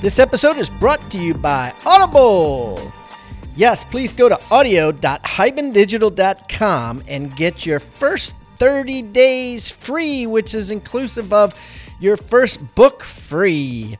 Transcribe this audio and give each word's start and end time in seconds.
This 0.00 0.20
episode 0.20 0.58
is 0.58 0.70
brought 0.70 1.10
to 1.10 1.18
you 1.18 1.34
by 1.34 1.74
Audible. 1.84 2.92
Yes, 3.56 3.82
please 3.82 4.12
go 4.12 4.28
to 4.28 4.38
audio.hibandigital.com 4.48 7.02
and 7.08 7.34
get 7.34 7.66
your 7.66 7.80
first 7.80 8.36
30 8.58 9.02
days 9.02 9.72
free, 9.72 10.24
which 10.28 10.54
is 10.54 10.70
inclusive 10.70 11.32
of 11.32 11.52
your 11.98 12.16
first 12.16 12.76
book 12.76 13.02
free. 13.02 13.98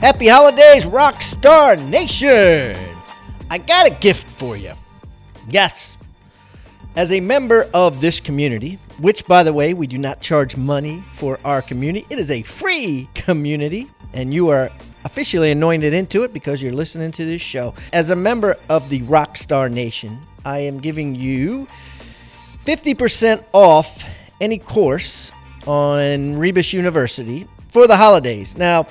Happy 0.00 0.28
holidays, 0.28 0.86
Rockstar 0.86 1.84
Nation! 1.88 2.76
I 3.50 3.58
got 3.58 3.84
a 3.84 3.90
gift 3.90 4.30
for 4.30 4.56
you. 4.56 4.72
Yes. 5.48 5.98
As 6.94 7.10
a 7.10 7.18
member 7.18 7.68
of 7.74 8.00
this 8.00 8.20
community, 8.20 8.78
which, 9.00 9.26
by 9.26 9.42
the 9.42 9.52
way, 9.52 9.74
we 9.74 9.88
do 9.88 9.98
not 9.98 10.20
charge 10.20 10.56
money 10.56 11.02
for 11.10 11.40
our 11.44 11.60
community, 11.60 12.06
it 12.10 12.20
is 12.20 12.30
a 12.30 12.42
free 12.42 13.08
community, 13.14 13.90
and 14.12 14.32
you 14.32 14.50
are 14.50 14.70
officially 15.04 15.50
anointed 15.50 15.92
into 15.92 16.22
it 16.22 16.32
because 16.32 16.62
you're 16.62 16.72
listening 16.72 17.10
to 17.10 17.24
this 17.24 17.42
show. 17.42 17.74
As 17.92 18.10
a 18.10 18.16
member 18.16 18.54
of 18.68 18.88
the 18.90 19.00
Rockstar 19.02 19.68
Nation, 19.68 20.20
I 20.44 20.60
am 20.60 20.78
giving 20.78 21.16
you 21.16 21.66
50% 22.66 23.44
off 23.52 24.04
any 24.40 24.58
course 24.58 25.32
on 25.66 26.38
Rebus 26.38 26.72
University 26.72 27.48
for 27.68 27.88
the 27.88 27.96
holidays. 27.96 28.56
Now, 28.56 28.86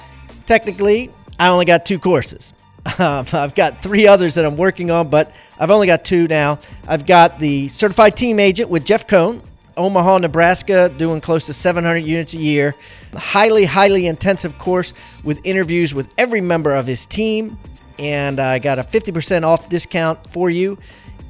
technically, 0.48 1.12
I 1.38 1.50
only 1.50 1.66
got 1.66 1.86
two 1.86 2.00
courses. 2.00 2.54
Um, 2.98 3.26
I've 3.34 3.54
got 3.54 3.84
three 3.84 4.08
others 4.08 4.36
that 4.36 4.46
I'm 4.46 4.58
working 4.58 4.90
on, 4.90 5.10
but 5.10 5.36
I've 5.60 5.70
only 5.70 5.86
got 5.88 6.04
two 6.04 6.28
now. 6.28 6.60
I've 6.88 7.06
got 7.06 7.40
the 7.40 7.68
certified 7.70 8.18
team 8.18 8.40
agent 8.40 8.70
with 8.70 8.86
Jeff 8.86 9.06
Cohn, 9.06 9.42
Omaha, 9.76 10.20
Nebraska, 10.20 10.90
doing 10.90 11.22
close 11.22 11.46
to 11.46 11.54
700 11.54 12.00
units 12.00 12.34
a 12.34 12.38
year. 12.38 12.74
Highly, 13.14 13.66
highly 13.66 14.08
intensive 14.08 14.58
course 14.58 14.94
with 15.24 15.40
interviews 15.46 15.94
with 15.94 16.10
every 16.18 16.42
member 16.42 16.74
of 16.74 16.88
his 16.88 17.06
team. 17.06 17.60
And 18.00 18.40
I 18.40 18.60
got 18.60 18.80
a 18.80 18.84
50% 18.84 19.44
off 19.44 19.70
discount 19.70 20.32
for 20.32 20.50
you. 20.50 20.78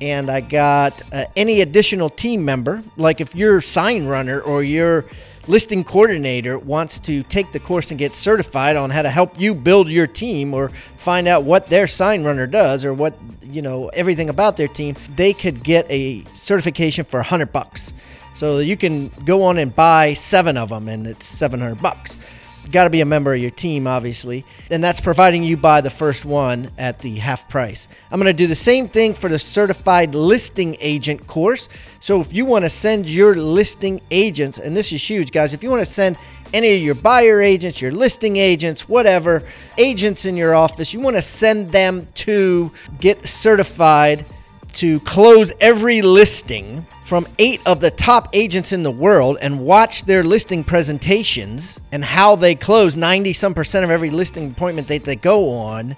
And 0.02 0.30
I 0.30 0.41
got 0.41 1.02
uh, 1.13 1.25
any 1.35 1.62
additional 1.62 2.09
team 2.09 2.46
member, 2.46 2.84
like 2.97 3.22
if 3.22 3.35
you're 3.35 3.62
sign 3.62 4.06
runner 4.06 4.41
or 4.41 4.63
you're 4.63 5.06
listing 5.47 5.84
coordinator 5.84 6.59
wants 6.59 7.00
to 7.00 7.24
take 7.24 7.52
the 7.52 7.59
course 7.59 7.90
and 7.90 7.97
get 7.97 8.16
certified 8.16 8.75
on 8.75 8.90
how 8.90 9.02
to 9.02 9.09
help 9.09 9.40
you 9.40 9.56
build 9.56 9.88
your 9.90 10.06
team 10.06 10.53
or 10.53 10.69
find 10.97 11.28
out 11.28 11.44
what 11.46 11.68
their 11.68 11.88
sign 11.88 12.24
runner 12.24 12.46
does 12.46 12.84
or 12.84 12.94
what 12.94 13.18
you 13.41 13.62
know 13.62 13.88
everything 13.90 14.30
about 14.30 14.58
their 14.58 14.68
team 14.68 14.94
they 15.16 15.31
could 15.31 15.63
get 15.63 15.90
a 15.90 16.24
certification 16.34 17.06
for 17.06 17.18
100 17.18 17.52
bucks. 17.52 17.94
So 18.34 18.59
you 18.59 18.78
can 18.78 19.08
go 19.25 19.41
on 19.44 19.58
and 19.58 19.75
buy 19.75 20.14
seven 20.14 20.58
of 20.58 20.69
them 20.69 20.88
and 20.90 21.08
it's 21.08 21.25
700 21.25 21.81
bucks 21.81 22.19
got 22.72 22.85
to 22.85 22.89
be 22.89 23.01
a 23.01 23.05
member 23.05 23.33
of 23.33 23.39
your 23.39 23.51
team, 23.51 23.88
obviously. 23.88 24.45
And 24.69 24.83
that's 24.83 25.01
providing 25.01 25.44
you 25.44 25.57
buy 25.57 25.81
the 25.81 25.89
first 25.89 26.25
one 26.25 26.69
at 26.78 27.00
the 27.00 27.16
half 27.16 27.47
price. 27.50 27.88
I'm 28.11 28.19
going 28.19 28.31
to 28.31 28.38
do 28.38 28.47
the 28.47 28.55
same 28.55 28.89
thing 28.89 29.13
for 29.13 29.29
the 29.29 29.39
certified 29.39 30.16
listing 30.16 30.78
agent 30.79 31.28
course. 31.28 31.69
So 32.00 32.22
if 32.22 32.33
you 32.33 32.45
want 32.45 32.66
to 32.66 32.69
send 32.69 33.09
your 33.09 33.35
listing 33.35 34.01
agents, 34.11 34.57
and 34.59 34.75
this 34.75 34.91
is 34.91 35.07
huge, 35.07 35.31
guys, 35.31 35.53
if 35.53 35.63
you 35.63 35.69
want 35.69 35.85
to 35.85 35.91
send 35.91 36.17
any 36.53 36.75
of 36.75 36.81
your 36.81 36.95
buyer 36.95 37.41
agents, 37.41 37.81
your 37.81 37.91
listing 37.91 38.38
agents, 38.38 38.88
whatever, 38.88 39.44
agents 39.78 40.25
in 40.25 40.38
your 40.38 40.55
office, 40.55 40.94
you 40.94 40.99
want 40.99 41.16
to 41.16 41.22
send 41.22 41.69
them 41.72 42.07
to 42.13 42.72
get 42.99 43.28
certified 43.28 44.25
to 44.77 44.99
close 44.99 45.51
every 45.59 46.03
listing 46.03 46.85
from 47.03 47.27
eight 47.39 47.59
of 47.65 47.79
the 47.79 47.89
top 47.89 48.29
agents 48.33 48.71
in 48.71 48.83
the 48.83 48.91
world 48.91 49.39
and 49.41 49.59
watch 49.59 50.03
their 50.03 50.23
listing 50.23 50.63
presentations 50.63 51.79
and 51.91 52.05
how 52.05 52.35
they 52.35 52.53
close 52.53 52.95
90 52.95 53.33
some 53.33 53.55
percent 53.55 53.83
of 53.83 53.89
every 53.89 54.11
listing 54.11 54.51
appointment 54.51 54.87
that 54.87 55.03
they 55.03 55.16
go 55.16 55.49
on, 55.49 55.97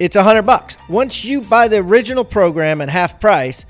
it's 0.00 0.16
a 0.16 0.24
hundred 0.24 0.42
bucks. 0.42 0.76
Once 0.88 1.24
you 1.24 1.40
buy 1.42 1.68
the 1.68 1.76
original 1.76 2.24
program 2.24 2.80
at 2.80 2.88
half 2.88 3.20
price, 3.20 3.64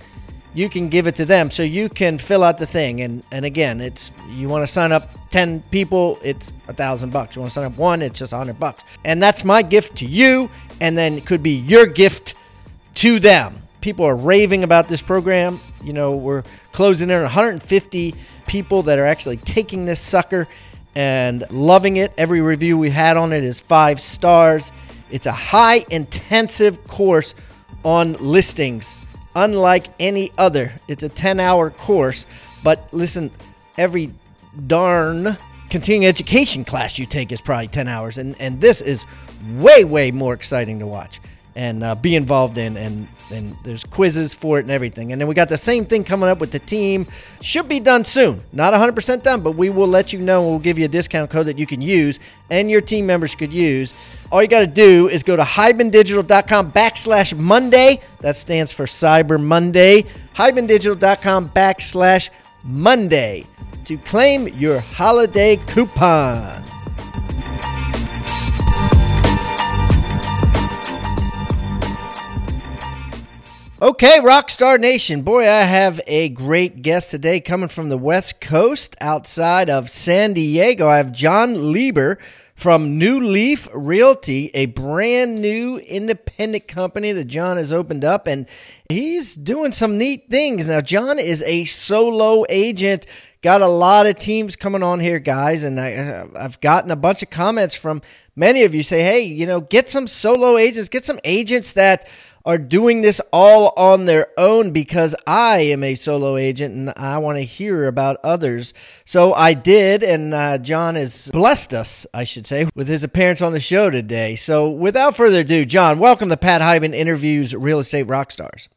you 0.54 0.70
can 0.70 0.88
give 0.88 1.06
it 1.06 1.16
to 1.16 1.26
them 1.26 1.50
so 1.50 1.62
you 1.62 1.90
can 1.90 2.16
fill 2.16 2.42
out 2.42 2.56
the 2.56 2.66
thing. 2.66 3.02
And 3.02 3.22
and 3.30 3.44
again 3.44 3.82
it's 3.82 4.10
you 4.30 4.48
want 4.48 4.62
to 4.62 4.72
sign 4.72 4.90
up 4.90 5.10
10 5.28 5.60
people 5.70 6.18
it's 6.22 6.50
a 6.68 6.72
thousand 6.72 7.12
bucks. 7.12 7.36
You 7.36 7.42
want 7.42 7.50
to 7.50 7.54
sign 7.60 7.66
up 7.66 7.76
one 7.76 8.00
it's 8.00 8.20
just 8.20 8.32
a 8.32 8.38
hundred 8.38 8.58
bucks. 8.58 8.84
And 9.04 9.22
that's 9.22 9.44
my 9.44 9.60
gift 9.60 9.96
to 9.98 10.06
you 10.06 10.48
and 10.80 10.96
then 10.96 11.12
it 11.18 11.26
could 11.26 11.42
be 11.42 11.58
your 11.58 11.84
gift 11.84 12.36
to 12.94 13.18
them 13.18 13.60
people 13.84 14.06
are 14.06 14.16
raving 14.16 14.64
about 14.64 14.88
this 14.88 15.02
program. 15.02 15.60
You 15.84 15.92
know, 15.92 16.16
we're 16.16 16.42
closing 16.72 17.10
in 17.10 17.16
on 17.16 17.22
150 17.24 18.14
people 18.46 18.82
that 18.84 18.98
are 18.98 19.04
actually 19.04 19.36
taking 19.36 19.84
this 19.84 20.00
sucker 20.00 20.48
and 20.94 21.44
loving 21.50 21.98
it. 21.98 22.10
Every 22.16 22.40
review 22.40 22.78
we 22.78 22.88
had 22.88 23.18
on 23.18 23.34
it 23.34 23.44
is 23.44 23.60
five 23.60 24.00
stars. 24.00 24.72
It's 25.10 25.26
a 25.26 25.32
high 25.32 25.84
intensive 25.90 26.82
course 26.86 27.34
on 27.84 28.14
listings, 28.14 29.04
unlike 29.36 29.88
any 30.00 30.32
other. 30.38 30.72
It's 30.88 31.02
a 31.02 31.08
10 31.10 31.38
hour 31.38 31.68
course, 31.68 32.24
but 32.62 32.88
listen, 32.94 33.30
every 33.76 34.14
darn 34.66 35.36
continuing 35.68 36.06
education 36.06 36.64
class 36.64 36.98
you 36.98 37.04
take 37.04 37.32
is 37.32 37.42
probably 37.42 37.68
10 37.68 37.86
hours, 37.86 38.16
and, 38.16 38.34
and 38.40 38.62
this 38.62 38.80
is 38.80 39.04
way, 39.58 39.84
way 39.84 40.10
more 40.10 40.32
exciting 40.32 40.78
to 40.78 40.86
watch. 40.86 41.20
And 41.56 41.84
uh, 41.84 41.94
be 41.94 42.16
involved 42.16 42.58
in. 42.58 42.76
And, 42.76 43.06
and 43.32 43.56
there's 43.62 43.84
quizzes 43.84 44.34
for 44.34 44.58
it 44.58 44.62
and 44.62 44.70
everything. 44.70 45.12
And 45.12 45.20
then 45.20 45.28
we 45.28 45.34
got 45.34 45.48
the 45.48 45.58
same 45.58 45.84
thing 45.84 46.02
coming 46.02 46.28
up 46.28 46.40
with 46.40 46.50
the 46.50 46.58
team. 46.58 47.06
Should 47.40 47.68
be 47.68 47.78
done 47.78 48.04
soon. 48.04 48.42
Not 48.52 48.72
100% 48.74 49.22
done, 49.22 49.40
but 49.40 49.52
we 49.52 49.70
will 49.70 49.86
let 49.86 50.12
you 50.12 50.18
know. 50.18 50.42
And 50.42 50.50
we'll 50.50 50.58
give 50.58 50.78
you 50.78 50.86
a 50.86 50.88
discount 50.88 51.30
code 51.30 51.46
that 51.46 51.58
you 51.58 51.66
can 51.66 51.80
use 51.80 52.18
and 52.50 52.70
your 52.70 52.80
team 52.80 53.06
members 53.06 53.34
could 53.36 53.52
use. 53.52 53.94
All 54.32 54.42
you 54.42 54.48
got 54.48 54.60
to 54.60 54.66
do 54.66 55.08
is 55.08 55.22
go 55.22 55.36
to 55.36 55.42
hibandigital.com 55.42 56.72
backslash 56.72 57.36
Monday. 57.38 58.00
That 58.20 58.36
stands 58.36 58.72
for 58.72 58.86
Cyber 58.86 59.40
Monday. 59.40 60.04
hibandigital.com 60.34 61.50
backslash 61.50 62.30
Monday 62.64 63.46
to 63.84 63.98
claim 63.98 64.48
your 64.48 64.80
holiday 64.80 65.56
coupon. 65.56 66.73
Okay, 73.84 74.18
Rockstar 74.20 74.80
Nation. 74.80 75.20
Boy, 75.20 75.42
I 75.42 75.60
have 75.64 76.00
a 76.06 76.30
great 76.30 76.80
guest 76.80 77.10
today 77.10 77.38
coming 77.38 77.68
from 77.68 77.90
the 77.90 77.98
West 77.98 78.40
Coast 78.40 78.96
outside 78.98 79.68
of 79.68 79.90
San 79.90 80.32
Diego. 80.32 80.88
I 80.88 80.96
have 80.96 81.12
John 81.12 81.70
Lieber 81.70 82.18
from 82.54 82.96
New 82.96 83.20
Leaf 83.20 83.68
Realty, 83.74 84.50
a 84.54 84.64
brand 84.64 85.38
new 85.42 85.76
independent 85.76 86.66
company 86.66 87.12
that 87.12 87.26
John 87.26 87.58
has 87.58 87.74
opened 87.74 88.06
up, 88.06 88.26
and 88.26 88.48
he's 88.88 89.34
doing 89.34 89.72
some 89.72 89.98
neat 89.98 90.30
things. 90.30 90.66
Now, 90.66 90.80
John 90.80 91.18
is 91.18 91.42
a 91.42 91.66
solo 91.66 92.46
agent. 92.48 93.04
Got 93.42 93.60
a 93.60 93.66
lot 93.66 94.06
of 94.06 94.18
teams 94.18 94.56
coming 94.56 94.82
on 94.82 94.98
here, 94.98 95.18
guys, 95.18 95.62
and 95.62 95.78
I, 95.78 96.24
I've 96.34 96.58
gotten 96.62 96.90
a 96.90 96.96
bunch 96.96 97.22
of 97.22 97.28
comments 97.28 97.74
from 97.74 98.00
many 98.34 98.62
of 98.62 98.74
you 98.74 98.82
say, 98.82 99.02
hey, 99.02 99.20
you 99.20 99.44
know, 99.44 99.60
get 99.60 99.90
some 99.90 100.06
solo 100.06 100.56
agents, 100.56 100.88
get 100.88 101.04
some 101.04 101.20
agents 101.22 101.72
that 101.72 102.08
are 102.44 102.58
doing 102.58 103.00
this 103.00 103.20
all 103.32 103.72
on 103.76 104.04
their 104.04 104.26
own 104.36 104.70
because 104.70 105.14
I 105.26 105.60
am 105.60 105.82
a 105.82 105.94
solo 105.94 106.36
agent 106.36 106.74
and 106.74 106.92
I 106.96 107.18
want 107.18 107.38
to 107.38 107.44
hear 107.44 107.86
about 107.86 108.18
others. 108.22 108.74
So 109.06 109.32
I 109.32 109.54
did, 109.54 110.02
and 110.02 110.34
uh, 110.34 110.58
John 110.58 110.94
has 110.94 111.30
blessed 111.30 111.72
us, 111.72 112.06
I 112.12 112.24
should 112.24 112.46
say, 112.46 112.68
with 112.74 112.86
his 112.86 113.02
appearance 113.02 113.40
on 113.40 113.52
the 113.52 113.60
show 113.60 113.88
today. 113.88 114.34
So 114.34 114.70
without 114.70 115.16
further 115.16 115.40
ado, 115.40 115.64
John, 115.64 115.98
welcome 115.98 116.28
to 116.28 116.36
Pat 116.36 116.60
Hiban 116.60 116.94
Interviews 116.94 117.54
Real 117.54 117.78
Estate 117.78 118.06
Rockstars. 118.06 118.68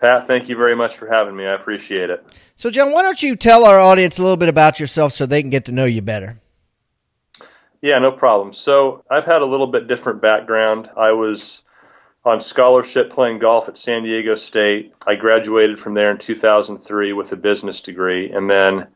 Pat, 0.00 0.26
thank 0.26 0.48
you 0.48 0.56
very 0.56 0.76
much 0.76 0.96
for 0.96 1.06
having 1.06 1.36
me. 1.36 1.46
I 1.46 1.54
appreciate 1.54 2.08
it. 2.08 2.24
So, 2.56 2.70
John, 2.70 2.90
why 2.90 3.02
don't 3.02 3.22
you 3.22 3.36
tell 3.36 3.66
our 3.66 3.78
audience 3.78 4.18
a 4.18 4.22
little 4.22 4.38
bit 4.38 4.48
about 4.48 4.80
yourself 4.80 5.12
so 5.12 5.26
they 5.26 5.42
can 5.42 5.50
get 5.50 5.66
to 5.66 5.72
know 5.72 5.84
you 5.84 6.00
better? 6.00 6.40
Yeah, 7.82 7.98
no 7.98 8.10
problem. 8.10 8.54
So, 8.54 9.04
I've 9.10 9.26
had 9.26 9.42
a 9.42 9.44
little 9.44 9.66
bit 9.66 9.88
different 9.88 10.22
background. 10.22 10.88
I 10.96 11.12
was 11.12 11.60
on 12.24 12.40
scholarship 12.40 13.12
playing 13.12 13.38
golf 13.38 13.68
at 13.68 13.78
San 13.78 14.02
Diego 14.02 14.34
State. 14.34 14.92
I 15.06 15.14
graduated 15.14 15.80
from 15.80 15.94
there 15.94 16.10
in 16.10 16.18
2003 16.18 17.12
with 17.12 17.32
a 17.32 17.36
business 17.36 17.80
degree, 17.80 18.30
and 18.30 18.48
then 18.48 18.88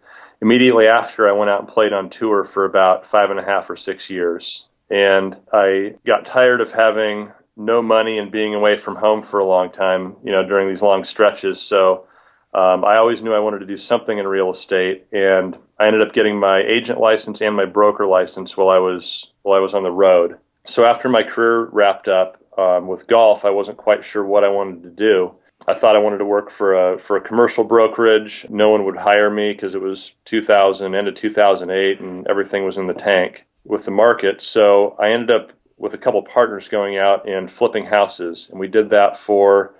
immediately 0.43 0.87
after, 0.87 1.29
I 1.29 1.33
went 1.33 1.51
out 1.51 1.61
and 1.61 1.69
played 1.69 1.93
on 1.93 2.11
tour 2.11 2.45
for 2.45 2.65
about 2.65 3.11
five 3.11 3.31
and 3.31 3.41
a 3.41 3.45
half 3.45 3.71
or 3.71 3.77
six 3.77 4.11
years. 4.11 4.67
And 4.91 5.37
I 5.53 5.95
got 6.07 6.27
tired 6.27 6.61
of 6.61 6.71
having 6.71 7.33
no 7.57 7.81
money 7.81 8.19
and 8.19 8.31
being 8.31 8.55
away 8.55 8.77
from 8.77 8.97
home 8.97 9.23
for 9.23 9.41
a 9.41 9.47
long 9.47 9.71
time, 9.71 10.17
you 10.23 10.33
know, 10.33 10.47
during 10.47 10.69
these 10.69 10.83
long 10.83 11.05
stretches. 11.05 11.61
So 11.61 12.07
um, 12.53 12.85
I 12.85 12.97
always 12.97 13.23
knew 13.23 13.33
I 13.33 13.41
wanted 13.41 13.61
to 13.61 13.67
do 13.67 13.79
something 13.79 14.19
in 14.19 14.27
real 14.27 14.53
estate, 14.53 15.07
and 15.13 15.57
I 15.81 15.87
ended 15.87 16.07
up 16.07 16.13
getting 16.13 16.39
my 16.39 16.61
agent 16.61 17.01
license 17.01 17.41
and 17.41 17.57
my 17.57 17.65
broker 17.65 18.07
license 18.07 18.57
while 18.57 18.69
I 18.69 18.79
was 18.79 19.33
while 19.43 19.57
I 19.57 19.63
was 19.63 19.75
on 19.75 19.83
the 19.83 19.91
road. 19.91 20.37
So 20.67 20.85
after 20.85 21.09
my 21.09 21.23
career 21.23 21.65
wrapped 21.67 22.09
up, 22.09 22.43
um, 22.59 22.87
with 22.87 23.07
golf, 23.07 23.45
I 23.45 23.51
wasn't 23.51 23.79
quite 23.79 24.05
sure 24.05 24.25
what 24.25 24.45
I 24.45 24.49
wanted 24.49 24.83
to 24.85 24.91
do. 24.91 25.35
I 25.67 25.75
thought 25.75 25.97
I 25.97 26.01
wanted 26.01 26.19
to 26.19 26.25
work 26.25 26.51
for 26.51 26.75
a 26.75 26.99
for 26.99 27.17
a 27.17 27.21
commercial 27.21 27.65
brokerage. 27.65 28.47
No 28.51 28.71
one 28.71 28.85
would 28.85 28.97
hire 28.97 29.31
me 29.31 29.53
because 29.53 29.75
it 29.75 29.81
was 29.81 30.13
2000 30.27 30.95
end 30.95 31.09
of 31.09 31.15
2008 31.15 32.01
and 32.01 32.27
everything 32.27 32.65
was 32.65 32.77
in 32.77 32.87
the 32.87 32.95
tank 32.95 33.47
with 33.65 33.85
the 33.85 33.91
market. 33.91 34.43
So 34.43 34.97
I 34.99 35.11
ended 35.11 35.31
up 35.31 35.53
with 35.79 35.95
a 35.95 35.99
couple 35.99 36.23
partners 36.23 36.69
going 36.69 36.99
out 36.99 37.29
and 37.29 37.51
flipping 37.51 37.85
houses, 37.85 38.49
and 38.51 38.61
we 38.61 38.69
did 38.69 38.91
that 38.91 39.19
for 39.19 39.75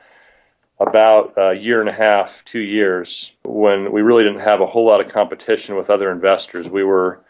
about 0.81 1.35
a 1.37 1.55
year 1.55 1.81
and 1.81 1.89
a 1.89 1.93
half, 1.93 2.45
two 2.45 2.61
years, 2.61 3.33
when 3.45 3.93
we 3.93 4.03
really 4.03 4.25
didn't 4.25 4.41
have 4.41 4.61
a 4.61 4.67
whole 4.67 4.87
lot 4.87 5.01
of 5.01 5.13
competition 5.13 5.77
with 5.77 5.91
other 5.91 6.11
investors. 6.11 6.69
We 6.69 6.83
were 6.83 7.24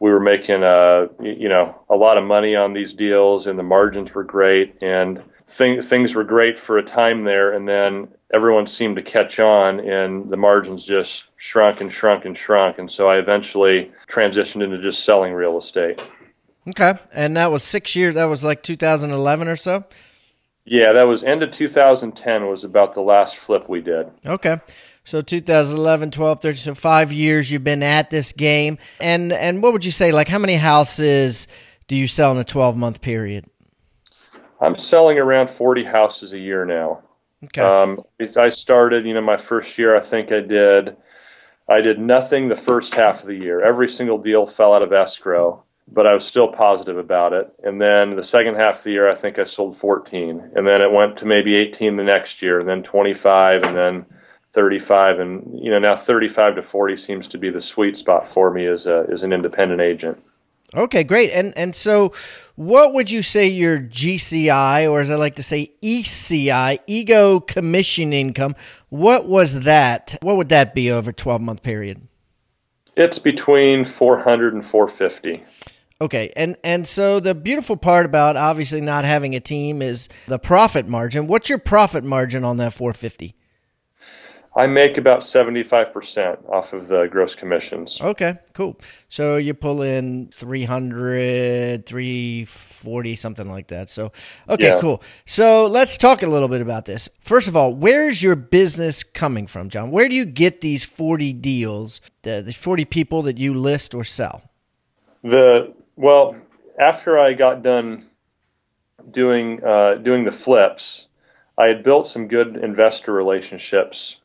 we 0.00 0.10
were 0.10 0.20
making 0.20 0.62
uh, 0.62 1.06
you 1.20 1.48
know 1.48 1.80
a 1.88 1.96
lot 1.96 2.18
of 2.18 2.24
money 2.24 2.54
on 2.54 2.72
these 2.72 2.92
deals, 2.92 3.46
and 3.46 3.58
the 3.58 3.62
margins 3.62 4.14
were 4.14 4.24
great, 4.24 4.82
and 4.82 5.22
thing, 5.48 5.82
things 5.82 6.14
were 6.14 6.24
great 6.24 6.58
for 6.58 6.78
a 6.78 6.82
time 6.82 7.24
there, 7.24 7.52
and 7.52 7.68
then 7.68 8.08
everyone 8.32 8.66
seemed 8.66 8.96
to 8.96 9.02
catch 9.02 9.40
on, 9.40 9.80
and 9.80 10.30
the 10.30 10.36
margins 10.36 10.84
just 10.84 11.30
shrunk 11.36 11.80
and 11.80 11.92
shrunk 11.92 12.24
and 12.24 12.36
shrunk, 12.36 12.78
and 12.78 12.90
so 12.90 13.06
I 13.06 13.18
eventually 13.18 13.90
transitioned 14.08 14.62
into 14.62 14.80
just 14.80 15.04
selling 15.04 15.32
real 15.32 15.58
estate. 15.58 16.00
Okay, 16.68 16.94
and 17.12 17.36
that 17.36 17.50
was 17.50 17.62
six 17.62 17.96
years. 17.96 18.14
That 18.14 18.26
was 18.26 18.44
like 18.44 18.62
2011 18.62 19.48
or 19.48 19.56
so. 19.56 19.84
Yeah, 20.70 20.92
that 20.92 21.04
was 21.04 21.24
end 21.24 21.42
of 21.42 21.50
2010 21.50 22.46
was 22.46 22.62
about 22.62 22.94
the 22.94 23.00
last 23.00 23.36
flip 23.36 23.70
we 23.70 23.80
did. 23.80 24.10
Okay. 24.26 24.60
So 25.08 25.22
2011, 25.22 26.10
12, 26.10 26.40
13, 26.40 26.56
so 26.58 26.74
five 26.74 27.10
years 27.10 27.50
you've 27.50 27.64
been 27.64 27.82
at 27.82 28.10
this 28.10 28.32
game. 28.32 28.76
And 29.00 29.32
and 29.32 29.62
what 29.62 29.72
would 29.72 29.86
you 29.86 29.90
say, 29.90 30.12
like 30.12 30.28
how 30.28 30.38
many 30.38 30.56
houses 30.56 31.48
do 31.86 31.96
you 31.96 32.06
sell 32.06 32.30
in 32.32 32.36
a 32.36 32.44
12 32.44 32.76
month 32.76 33.00
period? 33.00 33.46
I'm 34.60 34.76
selling 34.76 35.18
around 35.18 35.48
40 35.48 35.84
houses 35.84 36.34
a 36.34 36.38
year 36.38 36.66
now. 36.66 37.00
Okay. 37.42 37.62
Um, 37.62 38.02
I 38.36 38.50
started, 38.50 39.06
you 39.06 39.14
know, 39.14 39.22
my 39.22 39.38
first 39.38 39.78
year, 39.78 39.96
I 39.96 40.00
think 40.00 40.30
I 40.30 40.40
did, 40.40 40.94
I 41.70 41.80
did 41.80 41.98
nothing 41.98 42.50
the 42.50 42.56
first 42.56 42.92
half 42.92 43.22
of 43.22 43.28
the 43.28 43.34
year. 43.34 43.64
Every 43.64 43.88
single 43.88 44.18
deal 44.18 44.46
fell 44.46 44.74
out 44.74 44.84
of 44.84 44.92
escrow, 44.92 45.64
but 45.90 46.06
I 46.06 46.12
was 46.12 46.26
still 46.26 46.48
positive 46.48 46.98
about 46.98 47.32
it. 47.32 47.50
And 47.64 47.80
then 47.80 48.14
the 48.14 48.24
second 48.24 48.56
half 48.56 48.78
of 48.78 48.84
the 48.84 48.90
year, 48.90 49.10
I 49.10 49.14
think 49.14 49.38
I 49.38 49.44
sold 49.44 49.78
14. 49.78 50.50
And 50.54 50.66
then 50.66 50.82
it 50.82 50.92
went 50.92 51.16
to 51.20 51.24
maybe 51.24 51.56
18 51.56 51.96
the 51.96 52.04
next 52.04 52.42
year, 52.42 52.60
and 52.60 52.68
then 52.68 52.82
25, 52.82 53.62
and 53.62 53.74
then 53.74 54.04
35 54.52 55.20
and 55.20 55.60
you 55.62 55.70
know 55.70 55.78
now 55.78 55.96
35 55.96 56.56
to 56.56 56.62
40 56.62 56.96
seems 56.96 57.28
to 57.28 57.38
be 57.38 57.50
the 57.50 57.60
sweet 57.60 57.96
spot 57.96 58.32
for 58.32 58.50
me 58.50 58.66
as 58.66 58.86
a 58.86 59.06
as 59.12 59.22
an 59.22 59.32
independent 59.32 59.80
agent. 59.80 60.22
Okay 60.74 61.04
great. 61.04 61.30
And 61.30 61.56
and 61.56 61.74
so 61.74 62.12
what 62.56 62.92
would 62.94 63.10
you 63.10 63.22
say 63.22 63.46
your 63.46 63.78
gci 63.80 64.90
or 64.90 65.00
as 65.00 65.10
i 65.10 65.14
like 65.14 65.36
to 65.36 65.42
say 65.42 65.72
eci 65.82 66.78
ego 66.86 67.40
commission 67.40 68.12
income 68.12 68.56
what 68.88 69.26
was 69.26 69.60
that? 69.60 70.16
What 70.22 70.36
would 70.36 70.48
that 70.48 70.74
be 70.74 70.90
over 70.90 71.10
a 71.10 71.14
12 71.14 71.40
month 71.40 71.62
period? 71.62 72.06
It's 72.96 73.18
between 73.18 73.84
400 73.84 74.54
and 74.54 74.66
450 74.66 75.44
Okay, 76.00 76.32
and 76.36 76.56
and 76.62 76.86
so 76.86 77.18
the 77.18 77.34
beautiful 77.34 77.76
part 77.76 78.06
about 78.06 78.36
obviously 78.36 78.80
not 78.80 79.04
having 79.04 79.34
a 79.34 79.40
team 79.40 79.82
is 79.82 80.08
the 80.28 80.38
profit 80.38 80.86
margin. 80.86 81.26
What's 81.26 81.48
your 81.48 81.58
profit 81.58 82.04
margin 82.04 82.44
on 82.44 82.58
that 82.58 82.72
450? 82.72 83.34
I 84.58 84.66
make 84.66 84.98
about 84.98 85.20
75% 85.20 86.48
off 86.48 86.72
of 86.72 86.88
the 86.88 87.06
gross 87.06 87.36
commissions. 87.36 88.00
Okay, 88.00 88.38
cool. 88.54 88.76
So 89.08 89.36
you 89.36 89.54
pull 89.54 89.82
in 89.82 90.30
300, 90.32 91.86
340, 91.86 93.14
something 93.14 93.48
like 93.48 93.68
that. 93.68 93.88
So, 93.88 94.10
okay, 94.48 94.70
yeah. 94.70 94.78
cool. 94.80 95.00
So 95.26 95.66
let's 95.66 95.96
talk 95.96 96.24
a 96.24 96.26
little 96.26 96.48
bit 96.48 96.60
about 96.60 96.86
this. 96.86 97.08
First 97.20 97.46
of 97.46 97.56
all, 97.56 97.72
where's 97.72 98.20
your 98.20 98.34
business 98.34 99.04
coming 99.04 99.46
from, 99.46 99.68
John? 99.68 99.92
Where 99.92 100.08
do 100.08 100.16
you 100.16 100.24
get 100.24 100.60
these 100.60 100.84
40 100.84 101.34
deals, 101.34 102.00
the, 102.22 102.42
the 102.42 102.52
40 102.52 102.84
people 102.84 103.22
that 103.22 103.38
you 103.38 103.54
list 103.54 103.94
or 103.94 104.02
sell? 104.02 104.42
The, 105.22 105.72
well, 105.94 106.34
after 106.80 107.16
I 107.16 107.34
got 107.34 107.62
done 107.62 108.06
doing, 109.12 109.62
uh, 109.62 109.94
doing 110.02 110.24
the 110.24 110.32
flips, 110.32 111.06
I 111.56 111.66
had 111.66 111.84
built 111.84 112.08
some 112.08 112.26
good 112.26 112.56
investor 112.56 113.12
relationships 113.12 114.16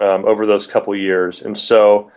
um, 0.00 0.24
over 0.24 0.46
those 0.46 0.66
couple 0.66 0.94
years. 0.96 1.42
And 1.42 1.58
so, 1.58 2.10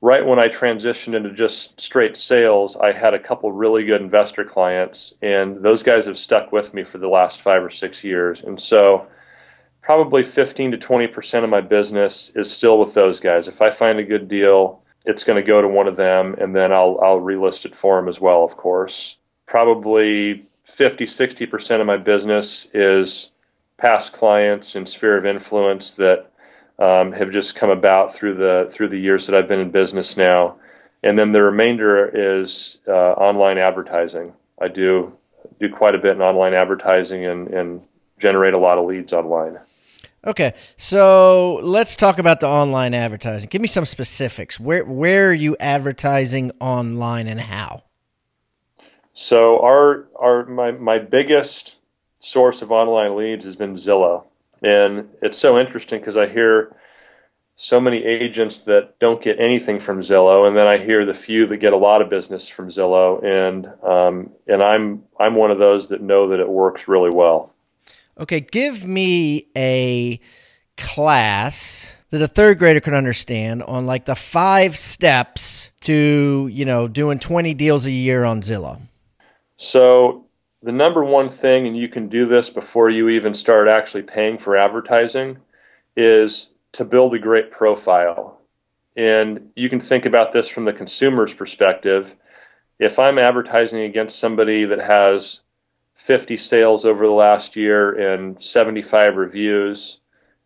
right 0.00 0.24
when 0.24 0.38
I 0.38 0.48
transitioned 0.48 1.14
into 1.14 1.32
just 1.32 1.80
straight 1.80 2.16
sales, 2.16 2.76
I 2.76 2.92
had 2.92 3.14
a 3.14 3.18
couple 3.18 3.52
really 3.52 3.84
good 3.84 4.00
investor 4.00 4.44
clients, 4.44 5.14
and 5.22 5.62
those 5.62 5.82
guys 5.82 6.06
have 6.06 6.18
stuck 6.18 6.52
with 6.52 6.74
me 6.74 6.84
for 6.84 6.98
the 6.98 7.08
last 7.08 7.40
five 7.40 7.62
or 7.62 7.70
six 7.70 8.04
years. 8.04 8.42
And 8.42 8.60
so, 8.60 9.06
probably 9.82 10.22
15 10.22 10.72
to 10.72 10.78
20 10.78 11.06
percent 11.08 11.44
of 11.44 11.50
my 11.50 11.60
business 11.60 12.32
is 12.34 12.50
still 12.50 12.78
with 12.78 12.94
those 12.94 13.20
guys. 13.20 13.48
If 13.48 13.62
I 13.62 13.70
find 13.70 13.98
a 13.98 14.04
good 14.04 14.28
deal, 14.28 14.82
it's 15.04 15.24
going 15.24 15.40
to 15.42 15.46
go 15.46 15.60
to 15.60 15.68
one 15.68 15.86
of 15.86 15.96
them, 15.96 16.34
and 16.38 16.54
then 16.54 16.72
I'll 16.72 16.98
I'll 17.02 17.20
relist 17.20 17.64
it 17.64 17.76
for 17.76 17.96
them 17.96 18.08
as 18.08 18.20
well, 18.20 18.44
of 18.44 18.56
course. 18.56 19.16
Probably 19.46 20.46
50, 20.64 21.06
60 21.06 21.46
percent 21.46 21.80
of 21.80 21.86
my 21.86 21.96
business 21.96 22.66
is 22.74 23.30
past 23.76 24.12
clients 24.12 24.76
and 24.76 24.88
sphere 24.88 25.18
of 25.18 25.26
influence 25.26 25.92
that 25.92 26.30
um, 26.78 27.12
have 27.12 27.30
just 27.30 27.54
come 27.54 27.70
about 27.70 28.14
through 28.14 28.34
the 28.34 28.68
through 28.72 28.88
the 28.88 28.98
years 28.98 29.26
that 29.26 29.34
I've 29.34 29.48
been 29.48 29.60
in 29.60 29.70
business 29.70 30.16
now, 30.16 30.56
and 31.02 31.18
then 31.18 31.32
the 31.32 31.42
remainder 31.42 32.10
is 32.42 32.78
uh, 32.88 32.92
online 33.12 33.58
advertising. 33.58 34.32
I 34.60 34.68
do 34.68 35.12
do 35.60 35.68
quite 35.68 35.94
a 35.94 35.98
bit 35.98 36.16
in 36.16 36.22
online 36.22 36.54
advertising 36.54 37.24
and, 37.26 37.48
and 37.48 37.82
generate 38.18 38.54
a 38.54 38.58
lot 38.58 38.78
of 38.78 38.86
leads 38.86 39.12
online. 39.12 39.58
Okay, 40.26 40.54
so 40.78 41.60
let's 41.62 41.96
talk 41.96 42.18
about 42.18 42.40
the 42.40 42.48
online 42.48 42.94
advertising. 42.94 43.48
Give 43.50 43.60
me 43.60 43.68
some 43.68 43.84
specifics. 43.84 44.58
Where 44.58 44.84
where 44.84 45.28
are 45.28 45.34
you 45.34 45.56
advertising 45.60 46.50
online 46.60 47.28
and 47.28 47.40
how? 47.40 47.82
So 49.12 49.60
our 49.60 50.06
our 50.18 50.46
my 50.46 50.70
my 50.70 50.98
biggest 50.98 51.76
source 52.20 52.62
of 52.62 52.72
online 52.72 53.16
leads 53.16 53.44
has 53.44 53.54
been 53.54 53.74
Zillow, 53.74 54.24
and 54.64 55.08
it's 55.22 55.38
so 55.38 55.58
interesting 55.58 56.00
because 56.00 56.16
I 56.16 56.26
hear 56.28 56.76
so 57.56 57.80
many 57.80 58.04
agents 58.04 58.60
that 58.60 58.98
don't 58.98 59.22
get 59.22 59.38
anything 59.38 59.80
from 59.80 60.00
Zillow, 60.00 60.48
and 60.48 60.56
then 60.56 60.66
I 60.66 60.78
hear 60.78 61.06
the 61.06 61.14
few 61.14 61.46
that 61.46 61.58
get 61.58 61.72
a 61.72 61.76
lot 61.76 62.02
of 62.02 62.10
business 62.10 62.48
from 62.48 62.70
Zillow, 62.70 63.24
and 63.24 63.66
um, 63.82 64.30
and 64.46 64.62
I'm 64.62 65.02
I'm 65.20 65.34
one 65.34 65.50
of 65.50 65.58
those 65.58 65.88
that 65.90 66.00
know 66.00 66.28
that 66.30 66.40
it 66.40 66.48
works 66.48 66.88
really 66.88 67.10
well. 67.10 67.52
Okay, 68.18 68.40
give 68.40 68.86
me 68.86 69.48
a 69.56 70.20
class 70.76 71.90
that 72.10 72.22
a 72.22 72.28
third 72.28 72.58
grader 72.58 72.80
could 72.80 72.94
understand 72.94 73.62
on 73.64 73.86
like 73.86 74.04
the 74.04 74.14
five 74.14 74.76
steps 74.76 75.70
to, 75.80 76.48
you 76.52 76.64
know, 76.64 76.86
doing 76.86 77.18
20 77.18 77.54
deals 77.54 77.86
a 77.86 77.90
year 77.90 78.24
on 78.24 78.40
Zillow. 78.40 78.80
So, 79.56 80.23
the 80.64 80.72
number 80.72 81.04
one 81.04 81.28
thing, 81.28 81.66
and 81.66 81.76
you 81.76 81.88
can 81.88 82.08
do 82.08 82.26
this 82.26 82.48
before 82.48 82.88
you 82.88 83.10
even 83.10 83.34
start 83.34 83.68
actually 83.68 84.02
paying 84.02 84.38
for 84.38 84.56
advertising, 84.56 85.36
is 85.94 86.48
to 86.72 86.84
build 86.84 87.14
a 87.14 87.18
great 87.18 87.50
profile. 87.50 88.40
And 88.96 89.50
you 89.56 89.68
can 89.68 89.80
think 89.80 90.06
about 90.06 90.32
this 90.32 90.48
from 90.48 90.64
the 90.64 90.72
consumer's 90.72 91.34
perspective. 91.34 92.14
If 92.78 92.98
I'm 92.98 93.18
advertising 93.18 93.80
against 93.80 94.18
somebody 94.18 94.64
that 94.64 94.80
has 94.80 95.40
50 95.96 96.38
sales 96.38 96.86
over 96.86 97.06
the 97.06 97.12
last 97.12 97.56
year 97.56 98.14
and 98.14 98.42
75 98.42 99.16
reviews 99.16 100.00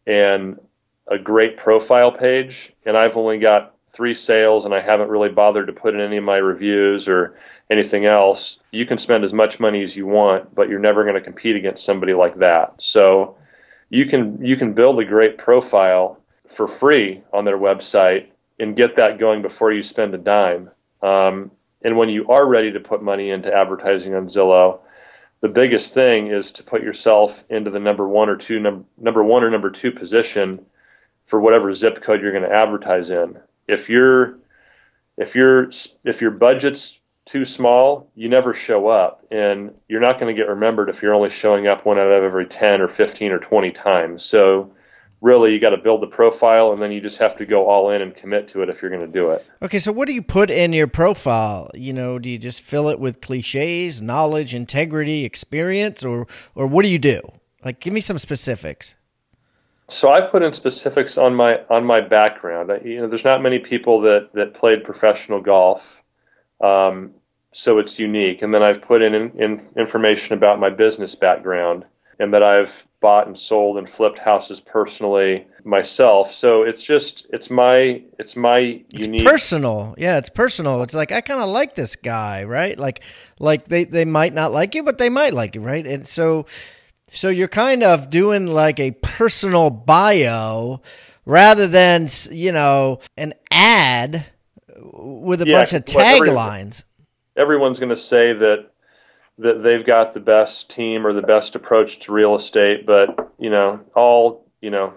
and 0.07 0.59
a 1.07 1.19
great 1.19 1.57
profile 1.57 2.11
page, 2.11 2.73
and 2.85 2.97
I've 2.97 3.17
only 3.17 3.39
got 3.39 3.77
three 3.89 4.15
sales 4.15 4.65
and 4.65 4.75
I 4.75 4.81
haven't 4.81 5.09
really 5.09 5.31
bothered 5.31 5.67
to 5.67 5.73
put 5.73 5.95
in 5.95 6.01
any 6.01 6.19
of 6.19 6.25
my 6.25 6.37
reviews 6.37 7.09
or 7.09 7.37
anything 7.71 8.07
else, 8.07 8.61
you 8.71 8.87
can 8.87 8.99
spend 8.99 9.25
as 9.25 9.33
much 9.33 9.59
money 9.59 9.83
as 9.83 9.97
you 9.97 10.07
want, 10.07 10.55
but 10.55 10.69
you're 10.69 10.79
never 10.79 11.05
going 11.05 11.17
to 11.17 11.21
compete 11.21 11.57
against 11.57 11.85
somebody 11.85 12.15
like 12.15 12.39
that. 12.39 12.81
So 12.81 13.37
you 13.91 14.07
can 14.07 14.45
you 14.45 14.57
can 14.57 14.75
build 14.75 15.01
a 15.01 15.05
great 15.05 15.39
profile 15.39 16.21
for 16.49 16.69
free 16.69 17.23
on 17.33 17.45
their 17.45 17.59
website 17.59 18.27
and 18.61 18.77
get 18.77 18.97
that 18.97 19.19
going 19.19 19.43
before 19.43 19.73
you 19.73 19.83
spend 19.83 20.15
a 20.15 20.19
dime. 20.19 20.71
Um, 21.03 21.51
and 21.83 21.97
when 21.97 22.09
you 22.09 22.27
are 22.29 22.47
ready 22.47 22.73
to 22.73 22.81
put 22.81 23.03
money 23.03 23.31
into 23.31 23.55
advertising 23.55 24.15
on 24.15 24.27
Zillow, 24.27 24.81
the 25.41 25.49
biggest 25.49 25.95
thing 25.95 26.29
is 26.29 26.51
to 26.53 26.65
put 26.65 26.83
yourself 26.83 27.45
into 27.49 27.71
the 27.71 27.79
number 27.79 28.09
one 28.09 28.29
or 28.29 28.37
two 28.37 28.59
num- 28.59 28.87
number 28.99 29.23
one 29.23 29.45
or 29.45 29.51
number 29.51 29.71
two 29.71 29.93
position 29.93 30.65
for 31.27 31.41
whatever 31.41 31.73
zip 31.73 32.03
code 32.03 32.21
you're 32.21 32.33
going 32.33 32.43
to 32.43 32.55
advertise 32.55 33.11
in. 33.11 33.39
If 33.69 33.89
you're 33.89 34.39
if 35.17 35.35
you're 35.35 35.71
if 36.05 36.21
your 36.21 36.31
budget's 36.31 37.01
too 37.27 37.45
small, 37.45 38.11
you 38.15 38.29
never 38.29 38.55
show 38.55 38.89
up, 38.89 39.25
and 39.31 39.75
you're 39.89 40.01
not 40.01 40.19
going 40.19 40.35
to 40.35 40.41
get 40.41 40.49
remembered 40.49 40.89
if 40.89 41.03
you're 41.03 41.15
only 41.15 41.31
showing 41.31 41.67
up 41.67 41.85
one 41.85 41.99
out 41.99 42.11
of 42.11 42.23
every 42.23 42.47
ten 42.47 42.81
or 42.81 42.89
fifteen 42.89 43.31
or 43.31 43.39
twenty 43.39 43.71
times. 43.71 44.25
So 44.25 44.73
really 45.21 45.53
you 45.53 45.61
got 45.61 45.71
to 45.71 45.77
build 45.77 46.01
the 46.03 46.07
profile 46.07 46.73
and 46.73 46.81
then 46.81 46.93
you 46.93 47.01
just 47.01 47.19
have 47.19 47.37
to 47.37 47.45
go 47.45 47.67
all 47.67 47.91
in 47.91 48.03
and 48.03 48.15
commit 48.15 48.49
to 48.49 48.63
it 48.63 48.69
if 48.69 48.81
you're 48.81 48.91
going 48.91 49.05
to 49.05 49.13
do 49.13 49.31
it. 49.31 49.45
Okay, 49.63 49.79
so 49.79 49.91
what 49.91 50.07
do 50.07 50.15
you 50.15 50.23
put 50.23 50.51
in 50.51 50.73
your 50.73 50.87
profile? 50.87 51.71
You 51.75 51.93
know, 51.93 52.19
do 52.19 52.29
you 52.29 52.39
just 52.39 52.63
fill 52.63 52.89
it 52.89 53.01
with 53.01 53.21
clichés, 53.21 54.01
knowledge, 54.01 54.55
integrity, 54.55 55.25
experience 55.25 56.05
or 56.05 56.27
or 56.55 56.67
what 56.67 56.83
do 56.83 56.89
you 56.89 56.99
do? 56.99 57.21
Like 57.65 57.81
give 57.81 57.93
me 57.93 58.01
some 58.01 58.19
specifics. 58.19 58.95
So 59.91 60.11
I've 60.13 60.31
put 60.31 60.43
in 60.43 60.53
specifics 60.53 61.17
on 61.17 61.35
my 61.35 61.61
on 61.71 61.85
my 61.85 62.01
background. 62.01 62.71
I, 62.71 62.79
you 62.85 63.01
know, 63.01 63.09
there's 63.09 63.25
not 63.25 63.43
many 63.43 63.59
people 63.59 64.01
that 64.03 64.31
that 64.35 64.55
played 64.55 64.85
professional 64.85 65.41
golf. 65.41 65.83
Um, 66.61 67.15
so 67.53 67.79
it's 67.79 67.99
unique. 67.99 68.43
And 68.43 68.53
then 68.53 68.63
I've 68.63 68.83
put 68.83 69.01
in, 69.03 69.15
in, 69.15 69.31
in 69.41 69.67
information 69.77 70.35
about 70.35 70.61
my 70.61 70.71
business 70.71 71.15
background 71.15 71.85
and 72.21 72.35
that 72.35 72.43
I've 72.43 72.85
bought 73.01 73.27
and 73.27 73.39
sold 73.39 73.79
and 73.79 73.89
flipped 73.89 74.19
houses 74.19 74.61
personally 74.61 75.47
myself. 75.65 76.33
So 76.33 76.63
it's 76.63 76.83
just 76.83 77.27
it's 77.33 77.49
my 77.49 78.03
it's 78.19 78.37
my 78.37 78.83
it's 78.93 79.07
unique 79.07 79.27
personal. 79.27 79.95
Yeah, 79.97 80.19
it's 80.19 80.29
personal. 80.29 80.83
It's 80.83 80.95
like 80.95 81.13
I 81.13 81.21
kind 81.21 81.41
of 81.41 81.49
like 81.49 81.75
this 81.75 81.97
guy, 81.97 82.45
right? 82.45 82.79
Like 82.79 83.03
like 83.39 83.65
they 83.65 83.85
they 83.85 84.05
might 84.05 84.35
not 84.35 84.53
like 84.53 84.75
you, 84.75 84.83
but 84.83 84.99
they 84.99 85.09
might 85.09 85.33
like 85.33 85.55
you, 85.55 85.61
right? 85.61 85.87
And 85.87 86.07
so 86.07 86.47
so 87.11 87.29
you're 87.29 87.49
kind 87.49 87.83
of 87.83 88.11
doing 88.11 88.47
like 88.47 88.79
a 88.81 88.93
personal 88.93 89.71
bio 89.71 90.81
rather 91.25 91.67
than 91.67 92.09
you 92.31 92.53
know 92.53 93.01
an 93.17 93.35
ad 93.51 94.27
with 94.93 95.43
a 95.43 95.47
yeah, 95.47 95.59
bunch 95.59 95.73
of 95.73 95.85
taglines. 95.85 96.85
Everyone's 97.37 97.79
going 97.79 97.91
to 97.91 97.97
say 97.97 98.33
that 98.33 98.71
that 99.39 99.63
they've 99.63 99.87
got 99.87 100.15
the 100.15 100.21
best 100.21 100.71
team 100.71 101.07
or 101.07 101.13
the 101.13 101.23
best 101.23 101.55
approach 101.55 102.01
to 102.01 102.13
real 102.13 102.35
estate, 102.35 102.85
but 102.85 103.33
you 103.39 103.51
know, 103.51 103.81
all 103.95 104.47
you 104.61 104.71
know. 104.71 104.93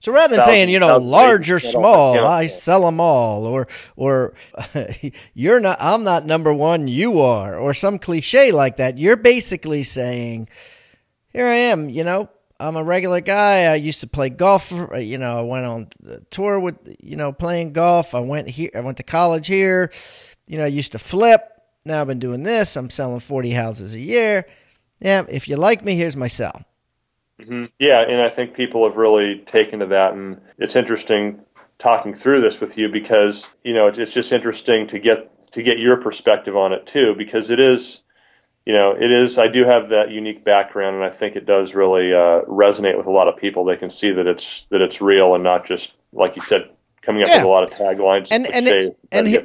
So 0.00 0.12
rather 0.12 0.36
than 0.36 0.44
saying 0.44 0.68
you 0.70 0.78
know 0.78 0.98
large 0.98 1.50
or 1.50 1.58
small, 1.58 2.18
I 2.24 2.46
sell 2.46 2.82
them 2.82 3.00
all, 3.00 3.44
or 3.44 3.68
or 3.96 4.34
you're 5.34 5.60
not, 5.60 5.78
I'm 5.80 6.04
not 6.04 6.26
number 6.26 6.52
one, 6.52 6.88
you 6.88 7.20
are, 7.20 7.58
or 7.58 7.74
some 7.74 7.98
cliche 7.98 8.52
like 8.52 8.76
that. 8.76 8.98
You're 8.98 9.16
basically 9.16 9.82
saying, 9.82 10.48
here 11.36 11.46
I 11.46 11.54
am, 11.54 11.88
you 11.88 12.04
know. 12.04 12.28
I'm 12.58 12.76
a 12.76 12.82
regular 12.82 13.20
guy. 13.20 13.64
I 13.64 13.74
used 13.74 14.00
to 14.00 14.06
play 14.06 14.30
golf. 14.30 14.72
You 14.98 15.18
know, 15.18 15.38
I 15.38 15.42
went 15.42 15.66
on 15.66 15.88
tour 16.30 16.58
with, 16.58 16.76
you 17.00 17.16
know, 17.16 17.30
playing 17.30 17.74
golf. 17.74 18.14
I 18.14 18.20
went 18.20 18.48
here. 18.48 18.70
I 18.74 18.80
went 18.80 18.96
to 18.96 19.02
college 19.02 19.46
here. 19.46 19.92
You 20.46 20.56
know, 20.56 20.64
I 20.64 20.68
used 20.68 20.92
to 20.92 20.98
flip 20.98 21.52
now 21.86 22.00
I've 22.00 22.08
been 22.08 22.18
doing 22.18 22.42
this. 22.42 22.76
I'm 22.76 22.90
selling 22.90 23.20
40 23.20 23.50
houses 23.50 23.94
a 23.94 24.00
year. 24.00 24.46
Yeah, 25.00 25.24
if 25.28 25.48
you 25.48 25.56
like 25.56 25.84
me, 25.84 25.94
here's 25.94 26.16
my 26.16 26.26
cell. 26.26 26.64
Mm-hmm. 27.40 27.66
Yeah, 27.78 28.02
and 28.02 28.20
I 28.20 28.28
think 28.28 28.54
people 28.54 28.86
have 28.88 28.96
really 28.96 29.44
taken 29.46 29.80
to 29.80 29.86
that, 29.86 30.14
and 30.14 30.40
it's 30.58 30.74
interesting 30.74 31.40
talking 31.78 32.14
through 32.14 32.40
this 32.40 32.60
with 32.60 32.78
you 32.78 32.88
because 32.88 33.48
you 33.62 33.74
know 33.74 33.88
it's 33.88 34.14
just 34.14 34.32
interesting 34.32 34.88
to 34.88 34.98
get 34.98 35.52
to 35.52 35.62
get 35.62 35.78
your 35.78 35.98
perspective 35.98 36.56
on 36.56 36.72
it 36.72 36.86
too 36.86 37.14
because 37.18 37.50
it 37.50 37.60
is 37.60 38.00
you 38.66 38.72
know 38.72 38.92
it 38.92 39.10
is 39.10 39.38
i 39.38 39.48
do 39.48 39.64
have 39.64 39.88
that 39.90 40.10
unique 40.10 40.44
background 40.44 40.96
and 40.96 41.04
i 41.04 41.10
think 41.10 41.36
it 41.36 41.46
does 41.46 41.74
really 41.74 42.12
uh, 42.12 42.42
resonate 42.42 42.96
with 42.96 43.06
a 43.06 43.10
lot 43.10 43.28
of 43.28 43.36
people. 43.36 43.64
They 43.64 43.76
can 43.76 43.90
see 43.90 44.10
that 44.12 44.26
it's 44.26 44.66
that 44.70 44.80
it's 44.80 45.00
real 45.00 45.34
and 45.34 45.44
not 45.44 45.66
just 45.66 45.94
like 46.12 46.36
you 46.36 46.42
said 46.42 46.70
coming 47.02 47.22
up 47.22 47.28
yeah. 47.28 47.36
with 47.36 47.44
a 47.44 47.48
lot 47.48 47.62
of 47.62 47.70
taglines 47.70 48.28
and 48.30 48.46
and, 48.46 48.66
it, 48.66 48.98
and, 49.12 49.28
he, 49.28 49.38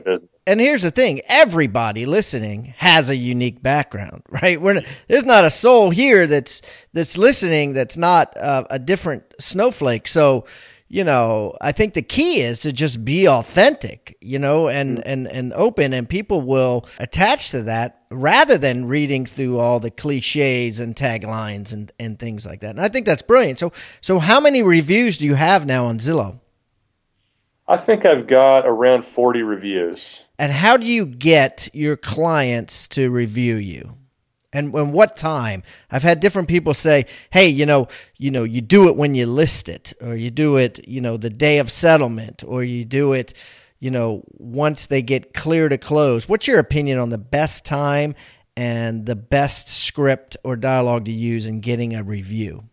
and 0.47 0.59
here's 0.59 0.81
the 0.81 0.91
thing. 0.91 1.21
Everybody 1.29 2.05
listening 2.05 2.73
has 2.77 3.09
a 3.09 3.15
unique 3.15 3.61
background 3.61 4.23
right? 4.29 4.59
We're, 4.59 4.81
there's 5.07 5.25
not 5.25 5.45
a 5.45 5.49
soul 5.49 5.91
here 5.91 6.27
that's 6.27 6.61
that's 6.93 7.17
listening 7.17 7.73
that's 7.73 7.97
not 7.97 8.35
uh, 8.37 8.65
a 8.69 8.79
different 8.79 9.35
snowflake. 9.39 10.07
So 10.07 10.45
you 10.91 11.05
know 11.05 11.55
i 11.61 11.71
think 11.71 11.93
the 11.93 12.01
key 12.01 12.41
is 12.41 12.59
to 12.59 12.73
just 12.73 13.03
be 13.05 13.27
authentic 13.27 14.17
you 14.19 14.37
know 14.37 14.67
and 14.67 14.97
mm-hmm. 14.97 15.09
and 15.09 15.27
and 15.27 15.53
open 15.53 15.93
and 15.93 16.09
people 16.09 16.41
will 16.41 16.85
attach 16.99 17.49
to 17.51 17.63
that 17.63 18.03
rather 18.11 18.57
than 18.57 18.85
reading 18.85 19.25
through 19.25 19.57
all 19.57 19.79
the 19.79 19.89
cliches 19.89 20.81
and 20.81 20.95
taglines 20.95 21.71
and 21.71 21.91
and 21.99 22.19
things 22.19 22.45
like 22.45 22.59
that 22.59 22.71
and 22.71 22.81
i 22.81 22.89
think 22.89 23.05
that's 23.05 23.21
brilliant 23.21 23.57
so 23.57 23.71
so 24.01 24.19
how 24.19 24.39
many 24.39 24.61
reviews 24.61 25.17
do 25.17 25.25
you 25.25 25.35
have 25.35 25.65
now 25.65 25.85
on 25.85 25.97
zillow 25.97 26.37
I 27.67 27.77
think 27.77 28.05
I've 28.05 28.27
got 28.27 28.67
around 28.67 29.05
40 29.05 29.43
reviews. 29.43 30.23
And 30.37 30.51
how 30.51 30.75
do 30.75 30.85
you 30.85 31.05
get 31.05 31.69
your 31.71 31.95
clients 31.95 32.85
to 32.89 33.09
review 33.09 33.55
you? 33.55 33.95
And 34.53 34.73
when 34.73 34.91
what 34.91 35.15
time? 35.15 35.63
I've 35.89 36.03
had 36.03 36.19
different 36.19 36.47
people 36.47 36.73
say, 36.73 37.05
"Hey, 37.29 37.47
you 37.47 37.65
know, 37.65 37.87
you 38.17 38.31
know, 38.31 38.43
you 38.43 38.61
do 38.61 38.87
it 38.89 38.95
when 38.95 39.15
you 39.15 39.25
list 39.25 39.69
it, 39.69 39.93
or 40.01 40.15
you 40.15 40.29
do 40.29 40.57
it, 40.57 40.85
you 40.87 40.99
know, 40.99 41.17
the 41.17 41.29
day 41.29 41.59
of 41.59 41.71
settlement, 41.71 42.43
or 42.45 42.63
you 42.63 42.83
do 42.83 43.13
it, 43.13 43.33
you 43.79 43.91
know, 43.91 44.23
once 44.37 44.87
they 44.87 45.01
get 45.01 45.33
clear 45.33 45.69
to 45.69 45.77
close." 45.77 46.27
What's 46.27 46.47
your 46.47 46.59
opinion 46.59 46.99
on 46.99 47.09
the 47.09 47.17
best 47.17 47.65
time 47.65 48.13
and 48.57 49.05
the 49.05 49.15
best 49.15 49.69
script 49.69 50.35
or 50.43 50.55
dialogue 50.55 51.05
to 51.05 51.11
use 51.11 51.47
in 51.47 51.61
getting 51.61 51.95
a 51.95 52.03
review? 52.03 52.65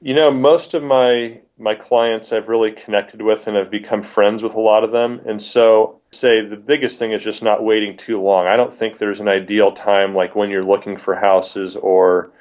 You 0.00 0.14
know, 0.14 0.30
most 0.30 0.74
of 0.74 0.82
my 0.82 1.40
my 1.58 1.74
clients 1.74 2.32
I've 2.32 2.48
really 2.48 2.72
connected 2.72 3.22
with 3.22 3.46
and 3.46 3.56
have 3.56 3.70
become 3.70 4.02
friends 4.02 4.42
with 4.42 4.54
a 4.54 4.60
lot 4.60 4.84
of 4.84 4.90
them. 4.90 5.20
And 5.26 5.40
so, 5.40 6.00
say 6.18 6.44
the 6.44 6.56
biggest 6.56 6.98
thing 6.98 7.12
is 7.12 7.22
just 7.22 7.42
not 7.42 7.64
waiting 7.64 7.96
too 7.96 8.20
long. 8.20 8.46
I 8.46 8.56
don't 8.56 8.74
think 8.74 8.98
there's 8.98 9.20
an 9.20 9.28
ideal 9.28 9.72
time 9.72 10.14
like 10.14 10.34
when 10.36 10.50
you're 10.50 10.64
looking 10.64 10.96
for 10.98 11.14
houses 11.14 11.76
or 11.76 12.32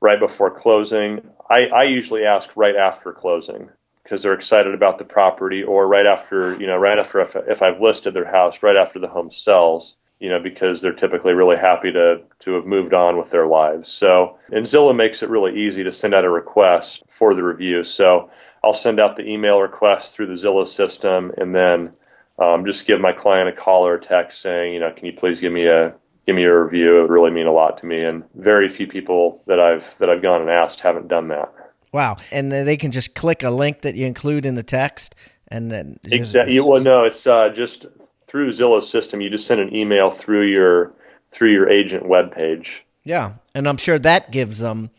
right 0.00 0.20
before 0.20 0.50
closing. 0.50 1.20
I, 1.50 1.66
I 1.66 1.82
usually 1.84 2.24
ask 2.24 2.50
right 2.56 2.76
after 2.76 3.12
closing 3.12 3.70
because 4.02 4.22
they're 4.22 4.34
excited 4.34 4.74
about 4.74 4.98
the 4.98 5.04
property 5.04 5.62
or 5.62 5.86
right 5.86 6.06
after, 6.06 6.56
you 6.60 6.66
know, 6.66 6.76
right 6.76 6.98
after 6.98 7.20
if, 7.20 7.36
if 7.48 7.62
I've 7.62 7.80
listed 7.80 8.14
their 8.14 8.30
house, 8.30 8.62
right 8.62 8.76
after 8.76 8.98
the 8.98 9.08
home 9.08 9.30
sells. 9.30 9.96
you 10.22 10.28
know, 10.28 10.38
because 10.40 10.80
they're 10.80 10.92
typically 10.92 11.32
really 11.32 11.56
happy 11.56 11.90
to 11.92 12.22
to 12.38 12.54
have 12.54 12.64
moved 12.64 12.94
on 12.94 13.18
with 13.18 13.30
their 13.30 13.48
lives. 13.48 13.90
So, 13.90 14.38
and 14.52 14.64
Zillow 14.64 14.94
makes 14.94 15.20
it 15.20 15.28
really 15.28 15.66
easy 15.66 15.82
to 15.82 15.92
send 15.92 16.14
out 16.14 16.24
a 16.24 16.30
request 16.30 17.02
for 17.18 17.34
the 17.34 17.42
review. 17.42 17.82
So, 17.82 18.30
I'll 18.62 18.72
send 18.72 19.00
out 19.00 19.16
the 19.16 19.28
email 19.28 19.58
request 19.58 20.14
through 20.14 20.28
the 20.28 20.40
Zillow 20.40 20.66
system, 20.66 21.32
and 21.36 21.52
then 21.52 21.92
um, 22.38 22.64
just 22.64 22.86
give 22.86 23.00
my 23.00 23.12
client 23.12 23.48
a 23.48 23.52
call 23.52 23.86
or 23.86 23.94
a 23.94 24.00
text 24.00 24.40
saying, 24.40 24.74
you 24.74 24.80
know, 24.80 24.92
can 24.92 25.06
you 25.06 25.12
please 25.12 25.40
give 25.40 25.52
me 25.52 25.66
a 25.66 25.94
give 26.26 26.36
me 26.36 26.44
a 26.44 26.58
review? 26.58 26.98
It 26.98 27.02
would 27.02 27.10
really 27.10 27.30
mean 27.30 27.46
a 27.46 27.52
lot 27.52 27.78
to 27.78 27.86
me. 27.86 28.02
And 28.02 28.24
very 28.34 28.68
few 28.68 28.86
people 28.86 29.42
that 29.46 29.60
I've 29.60 29.94
that 29.98 30.08
I've 30.08 30.22
gone 30.22 30.40
and 30.40 30.50
asked 30.50 30.80
haven't 30.80 31.08
done 31.08 31.28
that. 31.28 31.52
Wow! 31.92 32.16
And 32.30 32.50
they 32.50 32.76
can 32.76 32.90
just 32.90 33.14
click 33.14 33.42
a 33.42 33.50
link 33.50 33.82
that 33.82 33.94
you 33.94 34.06
include 34.06 34.46
in 34.46 34.54
the 34.54 34.62
text, 34.62 35.14
and 35.48 35.70
then 35.70 35.98
exactly. 36.04 36.58
Well, 36.60 36.80
no, 36.80 37.04
it's 37.04 37.26
uh, 37.26 37.50
just 37.54 37.86
through 38.28 38.52
Zillow's 38.52 38.88
system. 38.88 39.20
You 39.20 39.28
just 39.28 39.46
send 39.46 39.60
an 39.60 39.74
email 39.74 40.10
through 40.10 40.46
your 40.46 40.94
through 41.32 41.52
your 41.52 41.68
agent 41.68 42.06
web 42.06 42.32
page. 42.32 42.84
Yeah, 43.04 43.34
and 43.54 43.68
I'm 43.68 43.76
sure 43.76 43.98
that 43.98 44.30
gives 44.30 44.60
them 44.60 44.90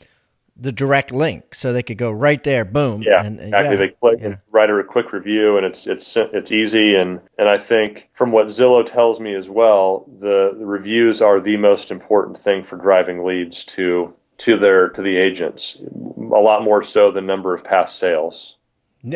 the 0.56 0.72
direct 0.72 1.12
link, 1.12 1.56
so 1.56 1.74
they 1.74 1.84
could 1.84 1.98
go 1.98 2.12
right 2.12 2.42
there. 2.44 2.66
Boom. 2.66 3.02
Yeah, 3.02 3.24
and, 3.24 3.40
exactly. 3.40 3.72
Yeah, 3.72 3.76
they 3.76 3.88
click 3.90 4.20
yeah. 4.20 4.26
and 4.28 4.38
write 4.52 4.70
a 4.70 4.84
quick 4.84 5.12
review, 5.12 5.58
and 5.58 5.66
it's 5.66 5.88
it's 5.88 6.16
it's 6.16 6.52
easy. 6.52 6.96
And 6.96 7.20
and 7.38 7.50
I 7.50 7.58
think 7.58 8.10
from 8.14 8.32
what 8.32 8.48
Zillow 8.48 8.86
tells 8.86 9.20
me 9.20 9.36
as 9.36 9.50
well, 9.50 10.06
the, 10.20 10.56
the 10.58 10.66
reviews 10.66 11.22
are 11.22 11.40
the 11.40 11.58
most 11.58 11.92
important 11.92 12.40
thing 12.40 12.64
for 12.64 12.78
driving 12.78 13.26
leads 13.26 13.66
to 13.66 14.14
to 14.40 14.58
their 14.58 14.90
to 14.90 15.02
the 15.02 15.18
agents, 15.18 15.78
a 15.80 16.40
lot 16.40 16.64
more 16.64 16.84
so 16.84 17.12
than 17.12 17.26
number 17.26 17.56
of 17.56 17.64
past 17.64 17.98
sales. 17.98 18.58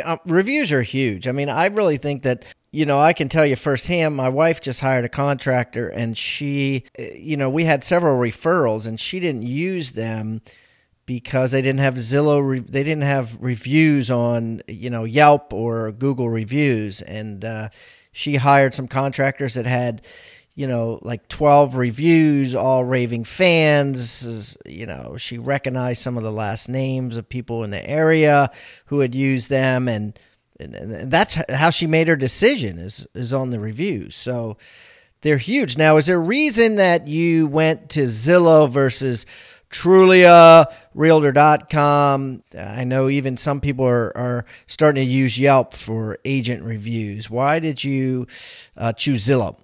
Uh, 0.03 0.17
reviews 0.25 0.71
are 0.71 0.81
huge. 0.81 1.27
I 1.27 1.31
mean, 1.31 1.49
I 1.49 1.67
really 1.67 1.97
think 1.97 2.23
that 2.23 2.53
you 2.71 2.85
know, 2.85 2.99
I 2.99 3.13
can 3.13 3.29
tell 3.29 3.45
you 3.45 3.55
firsthand, 3.55 4.15
my 4.15 4.29
wife 4.29 4.61
just 4.61 4.81
hired 4.81 5.05
a 5.05 5.09
contractor 5.09 5.87
and 5.87 6.17
she, 6.17 6.83
you 7.15 7.37
know, 7.37 7.49
we 7.49 7.63
had 7.63 7.83
several 7.83 8.19
referrals 8.19 8.85
and 8.85 8.99
she 8.99 9.19
didn't 9.19 9.43
use 9.43 9.93
them 9.93 10.41
because 11.07 11.51
they 11.51 11.61
didn't 11.61 11.79
have 11.79 11.95
Zillow, 11.95 12.67
they 12.67 12.83
didn't 12.83 13.03
have 13.03 13.41
reviews 13.41 14.11
on, 14.11 14.61
you 14.67 14.91
know, 14.91 15.05
Yelp 15.05 15.53
or 15.53 15.91
Google 15.93 16.29
reviews. 16.29 17.01
And 17.01 17.43
uh, 17.43 17.69
she 18.11 18.35
hired 18.35 18.75
some 18.75 18.89
contractors 18.89 19.55
that 19.55 19.65
had, 19.65 20.05
you 20.53 20.67
know, 20.67 20.99
like 21.01 21.29
12 21.29 21.77
reviews, 21.77 22.53
all 22.53 22.83
raving 22.83 23.23
fans. 23.23 24.57
You 24.65 24.85
know, 24.85 25.15
she 25.15 25.37
recognized 25.37 26.01
some 26.01 26.17
of 26.17 26.23
the 26.23 26.31
last 26.31 26.67
names 26.67 27.15
of 27.15 27.29
people 27.29 27.63
in 27.63 27.71
the 27.71 27.89
area 27.89 28.51
who 28.87 28.99
had 28.99 29.15
used 29.15 29.49
them. 29.49 29.87
And, 29.87 30.19
and 30.59 31.09
that's 31.09 31.37
how 31.49 31.69
she 31.69 31.87
made 31.87 32.09
her 32.09 32.17
decision 32.17 32.79
is, 32.79 33.07
is 33.13 33.31
on 33.31 33.51
the 33.51 33.61
reviews. 33.61 34.17
So 34.17 34.57
they're 35.21 35.37
huge. 35.37 35.77
Now, 35.77 35.95
is 35.95 36.07
there 36.07 36.17
a 36.17 36.19
reason 36.19 36.75
that 36.75 37.07
you 37.07 37.47
went 37.47 37.91
to 37.91 38.01
Zillow 38.01 38.69
versus 38.69 39.25
Trulia, 39.69 40.65
Realtor.com. 40.93 42.43
I 42.57 42.83
know 42.83 43.09
even 43.09 43.37
some 43.37 43.59
people 43.59 43.85
are, 43.85 44.15
are 44.17 44.45
starting 44.67 45.05
to 45.05 45.11
use 45.11 45.39
Yelp 45.39 45.73
for 45.73 46.17
agent 46.25 46.63
reviews. 46.63 47.29
Why 47.29 47.59
did 47.59 47.83
you 47.83 48.27
uh, 48.77 48.93
choose 48.93 49.27
Zillow? 49.27 49.57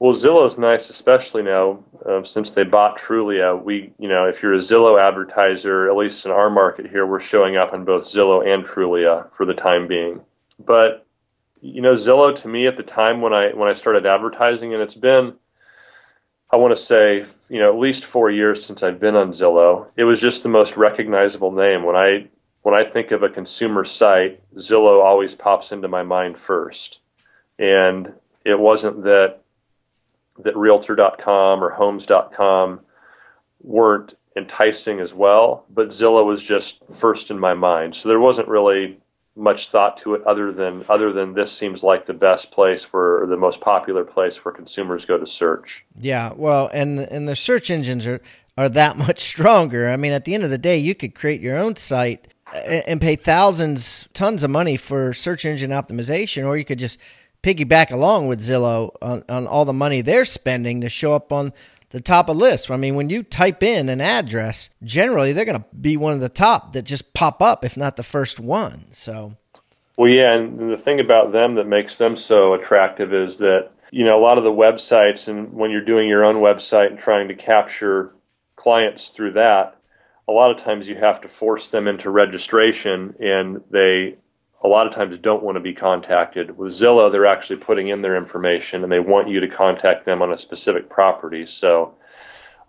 Well, 0.00 0.14
Zillow 0.14 0.46
is 0.46 0.58
nice, 0.58 0.90
especially 0.90 1.42
now 1.42 1.82
um, 2.04 2.26
since 2.26 2.50
they 2.50 2.64
bought 2.64 2.98
Trulia. 2.98 3.62
We, 3.62 3.92
you 3.98 4.08
know, 4.08 4.26
if 4.26 4.42
you're 4.42 4.54
a 4.54 4.58
Zillow 4.58 5.00
advertiser, 5.00 5.88
at 5.88 5.96
least 5.96 6.26
in 6.26 6.30
our 6.30 6.50
market 6.50 6.86
here, 6.90 7.06
we're 7.06 7.20
showing 7.20 7.56
up 7.56 7.72
on 7.72 7.84
both 7.84 8.04
Zillow 8.04 8.46
and 8.46 8.66
Trulia 8.66 9.32
for 9.34 9.46
the 9.46 9.54
time 9.54 9.86
being. 9.86 10.20
But 10.58 11.06
you 11.60 11.80
know, 11.80 11.94
Zillow 11.94 12.36
to 12.42 12.48
me 12.48 12.66
at 12.66 12.76
the 12.76 12.82
time 12.82 13.22
when 13.22 13.32
I 13.32 13.52
when 13.54 13.68
I 13.68 13.74
started 13.74 14.04
advertising, 14.04 14.74
and 14.74 14.82
it's 14.82 14.94
been, 14.94 15.34
I 16.50 16.56
want 16.56 16.76
to 16.76 16.82
say, 16.82 17.24
you 17.48 17.58
know, 17.58 17.72
at 17.72 17.78
least 17.78 18.04
four 18.04 18.30
years 18.30 18.64
since 18.64 18.82
I've 18.82 19.00
been 19.00 19.16
on 19.16 19.32
Zillow. 19.32 19.86
It 19.96 20.04
was 20.04 20.20
just 20.20 20.42
the 20.42 20.48
most 20.48 20.76
recognizable 20.76 21.52
name 21.52 21.84
when 21.84 21.96
I 21.96 22.28
when 22.62 22.74
I 22.74 22.84
think 22.84 23.10
of 23.10 23.22
a 23.22 23.28
consumer 23.28 23.84
site. 23.84 24.40
Zillow 24.56 25.04
always 25.04 25.34
pops 25.34 25.72
into 25.72 25.88
my 25.88 26.02
mind 26.02 26.38
first, 26.38 27.00
and 27.58 28.12
it 28.44 28.58
wasn't 28.58 29.04
that 29.04 29.40
that 30.42 30.56
realtor.com 30.56 31.62
or 31.62 31.70
homes.com 31.70 32.80
weren't 33.62 34.14
enticing 34.36 35.00
as 35.00 35.14
well, 35.14 35.64
but 35.70 35.88
Zillow 35.88 36.26
was 36.26 36.42
just 36.42 36.80
first 36.92 37.30
in 37.30 37.38
my 37.38 37.54
mind. 37.54 37.94
So 37.94 38.08
there 38.08 38.18
wasn't 38.20 38.48
really 38.48 38.98
much 39.36 39.70
thought 39.70 39.98
to 39.98 40.14
it 40.14 40.22
other 40.26 40.52
than 40.52 40.84
other 40.88 41.12
than 41.12 41.34
this 41.34 41.52
seems 41.52 41.82
like 41.82 42.06
the 42.06 42.14
best 42.14 42.52
place 42.52 42.92
where 42.92 43.26
the 43.26 43.36
most 43.36 43.60
popular 43.60 44.04
place 44.04 44.44
where 44.44 44.54
consumers 44.54 45.04
go 45.04 45.18
to 45.18 45.26
search. 45.26 45.84
Yeah, 45.98 46.32
well, 46.36 46.70
and 46.72 47.00
and 47.00 47.28
the 47.28 47.36
search 47.36 47.70
engines 47.70 48.06
are 48.06 48.20
are 48.56 48.68
that 48.68 48.96
much 49.08 49.20
stronger. 49.20 49.88
I 49.88 49.96
mean, 49.96 50.12
at 50.12 50.24
the 50.24 50.34
end 50.34 50.44
of 50.44 50.50
the 50.50 50.58
day, 50.58 50.78
you 50.78 50.94
could 50.94 51.14
create 51.14 51.40
your 51.40 51.58
own 51.58 51.76
site 51.76 52.28
and 52.86 53.00
pay 53.00 53.16
thousands, 53.16 54.08
tons 54.14 54.44
of 54.44 54.50
money 54.50 54.76
for 54.76 55.12
search 55.12 55.44
engine 55.44 55.70
optimization, 55.70 56.46
or 56.46 56.56
you 56.56 56.64
could 56.64 56.78
just 56.78 57.00
piggyback 57.42 57.90
along 57.90 58.28
with 58.28 58.40
Zillow 58.40 58.94
on, 59.02 59.22
on 59.28 59.46
all 59.46 59.64
the 59.64 59.72
money 59.72 60.00
they're 60.00 60.24
spending 60.24 60.80
to 60.80 60.88
show 60.88 61.14
up 61.14 61.32
on 61.32 61.52
the 61.94 62.00
top 62.00 62.28
of 62.28 62.36
lists. 62.36 62.68
I 62.70 62.76
mean, 62.76 62.96
when 62.96 63.08
you 63.08 63.22
type 63.22 63.62
in 63.62 63.88
an 63.88 64.00
address, 64.00 64.68
generally 64.82 65.32
they're 65.32 65.44
going 65.44 65.60
to 65.60 65.76
be 65.80 65.96
one 65.96 66.12
of 66.12 66.18
the 66.18 66.28
top 66.28 66.72
that 66.72 66.82
just 66.82 67.14
pop 67.14 67.40
up, 67.40 67.64
if 67.64 67.76
not 67.76 67.94
the 67.94 68.02
first 68.02 68.40
one. 68.40 68.86
So, 68.90 69.36
well, 69.96 70.10
yeah, 70.10 70.34
and 70.34 70.72
the 70.72 70.76
thing 70.76 70.98
about 70.98 71.30
them 71.30 71.54
that 71.54 71.68
makes 71.68 71.96
them 71.96 72.16
so 72.16 72.54
attractive 72.54 73.14
is 73.14 73.38
that 73.38 73.70
you 73.92 74.04
know 74.04 74.18
a 74.18 74.24
lot 74.24 74.38
of 74.38 74.44
the 74.44 74.50
websites, 74.50 75.28
and 75.28 75.52
when 75.52 75.70
you're 75.70 75.84
doing 75.84 76.08
your 76.08 76.24
own 76.24 76.36
website 76.42 76.88
and 76.88 76.98
trying 76.98 77.28
to 77.28 77.34
capture 77.36 78.10
clients 78.56 79.10
through 79.10 79.34
that, 79.34 79.76
a 80.26 80.32
lot 80.32 80.50
of 80.50 80.64
times 80.64 80.88
you 80.88 80.96
have 80.96 81.20
to 81.20 81.28
force 81.28 81.70
them 81.70 81.86
into 81.86 82.10
registration, 82.10 83.14
and 83.20 83.62
they 83.70 84.16
a 84.64 84.68
lot 84.68 84.86
of 84.86 84.94
times 84.94 85.18
don't 85.18 85.42
want 85.42 85.56
to 85.56 85.60
be 85.60 85.74
contacted. 85.74 86.56
With 86.56 86.72
Zillow, 86.72 87.12
they're 87.12 87.26
actually 87.26 87.56
putting 87.56 87.88
in 87.88 88.00
their 88.00 88.16
information 88.16 88.82
and 88.82 88.90
they 88.90 88.98
want 88.98 89.28
you 89.28 89.38
to 89.40 89.48
contact 89.48 90.06
them 90.06 90.22
on 90.22 90.32
a 90.32 90.38
specific 90.38 90.88
property. 90.88 91.46
So, 91.46 91.94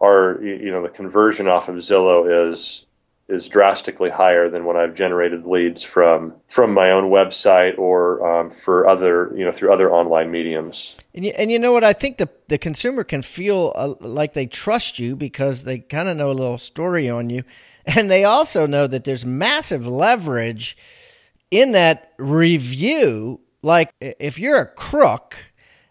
our 0.02 0.42
you 0.44 0.72
know 0.72 0.84
the 0.84 0.90
conversion 0.90 1.48
off 1.48 1.70
of 1.70 1.76
Zillow 1.76 2.52
is 2.52 2.86
is 3.28 3.48
drastically 3.48 4.10
higher 4.10 4.50
than 4.50 4.66
when 4.66 4.76
I've 4.76 4.94
generated 4.94 5.46
leads 5.46 5.84
from 5.84 6.34
from 6.50 6.74
my 6.74 6.92
own 6.92 7.06
website 7.06 7.80
or 7.80 8.28
um, 8.28 8.52
for 8.52 8.90
other 8.90 9.32
you 9.38 9.46
know 9.46 9.54
through 9.54 9.72
other 9.72 9.90
online 9.90 10.32
mediums. 10.32 10.96
And 11.14 11.24
you, 11.24 11.32
and 11.38 11.50
you 11.50 11.58
know 11.58 11.72
what? 11.72 11.86
I 11.86 11.94
think 11.94 12.18
the 12.18 12.30
the 12.50 12.58
consumer 12.58 13.06
can 13.06 13.22
feel 13.22 13.72
uh, 13.74 13.94
like 14.02 14.34
they 14.34 14.48
trust 14.48 15.00
you 15.00 15.16
because 15.16 15.64
they 15.64 15.80
kind 15.80 16.10
of 16.10 16.18
know 16.18 16.30
a 16.30 16.34
little 16.34 16.58
story 16.58 17.10
on 17.10 17.30
you, 17.30 17.44
and 17.86 18.12
they 18.12 18.26
also 18.26 18.68
know 18.68 18.86
that 18.86 19.06
there's 19.06 19.26
massive 19.26 19.88
leverage 19.88 20.76
in 21.52 21.74
that 21.74 22.14
review, 22.18 23.42
like 23.62 23.94
if 24.02 24.40
you're 24.40 24.60
a 24.60 24.66
crook 24.66 25.36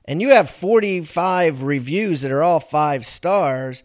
and 0.04 0.20
you 0.20 0.30
have 0.30 0.50
45 0.50 1.62
reviews 1.62 2.22
that 2.22 2.32
are 2.32 2.42
all 2.42 2.60
five 2.60 3.06
stars, 3.06 3.82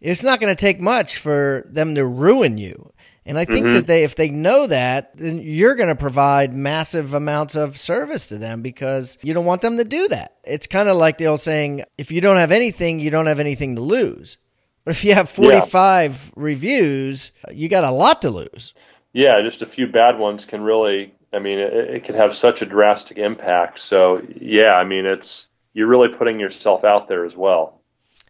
it's 0.00 0.24
not 0.24 0.40
going 0.40 0.54
to 0.54 0.60
take 0.60 0.80
much 0.80 1.18
for 1.18 1.64
them 1.68 1.94
to 1.94 2.06
ruin 2.06 2.58
you. 2.58 2.92
And 3.24 3.38
I 3.38 3.44
think 3.44 3.66
mm-hmm. 3.66 3.74
that 3.74 3.86
they, 3.86 4.02
if 4.02 4.16
they 4.16 4.30
know 4.30 4.66
that, 4.66 5.16
then 5.16 5.38
you're 5.38 5.76
going 5.76 5.88
to 5.88 5.94
provide 5.94 6.52
massive 6.52 7.14
amounts 7.14 7.54
of 7.54 7.78
service 7.78 8.26
to 8.26 8.38
them 8.38 8.62
because 8.62 9.16
you 9.22 9.32
don't 9.32 9.44
want 9.44 9.62
them 9.62 9.76
to 9.76 9.84
do 9.84 10.08
that. 10.08 10.38
It's 10.42 10.66
kind 10.66 10.88
of 10.88 10.96
like 10.96 11.18
the 11.18 11.28
old 11.28 11.38
saying, 11.38 11.84
if 11.96 12.10
you 12.10 12.20
don't 12.20 12.38
have 12.38 12.50
anything, 12.50 12.98
you 12.98 13.10
don't 13.10 13.26
have 13.26 13.38
anything 13.38 13.76
to 13.76 13.82
lose. 13.82 14.38
But 14.84 14.92
if 14.92 15.04
you 15.04 15.14
have 15.14 15.28
45 15.28 16.32
yeah. 16.36 16.42
reviews, 16.42 17.30
you 17.52 17.68
got 17.68 17.84
a 17.84 17.92
lot 17.92 18.22
to 18.22 18.30
lose. 18.30 18.74
Yeah, 19.12 19.40
just 19.42 19.62
a 19.62 19.66
few 19.66 19.86
bad 19.86 20.18
ones 20.18 20.44
can 20.44 20.62
really. 20.62 21.14
I 21.32 21.38
mean, 21.38 21.58
it, 21.58 21.72
it 21.72 22.04
can 22.04 22.14
have 22.14 22.34
such 22.34 22.62
a 22.62 22.66
drastic 22.66 23.18
impact. 23.18 23.80
So 23.80 24.22
yeah, 24.40 24.74
I 24.74 24.84
mean, 24.84 25.06
it's 25.06 25.48
you're 25.74 25.86
really 25.86 26.08
putting 26.08 26.38
yourself 26.38 26.84
out 26.84 27.08
there 27.08 27.24
as 27.24 27.36
well. 27.36 27.80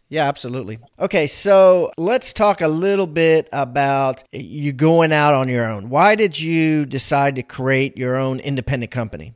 Yeah, 0.08 0.28
absolutely. 0.28 0.78
Okay, 1.00 1.26
so 1.26 1.90
let's 1.96 2.34
talk 2.34 2.60
a 2.60 2.68
little 2.68 3.06
bit 3.06 3.48
about 3.50 4.22
you 4.30 4.72
going 4.74 5.10
out 5.10 5.32
on 5.32 5.48
your 5.48 5.66
own. 5.66 5.88
Why 5.88 6.16
did 6.16 6.38
you 6.38 6.84
decide 6.84 7.36
to 7.36 7.42
create 7.42 7.96
your 7.96 8.16
own 8.16 8.38
independent 8.40 8.92
company? 8.92 9.34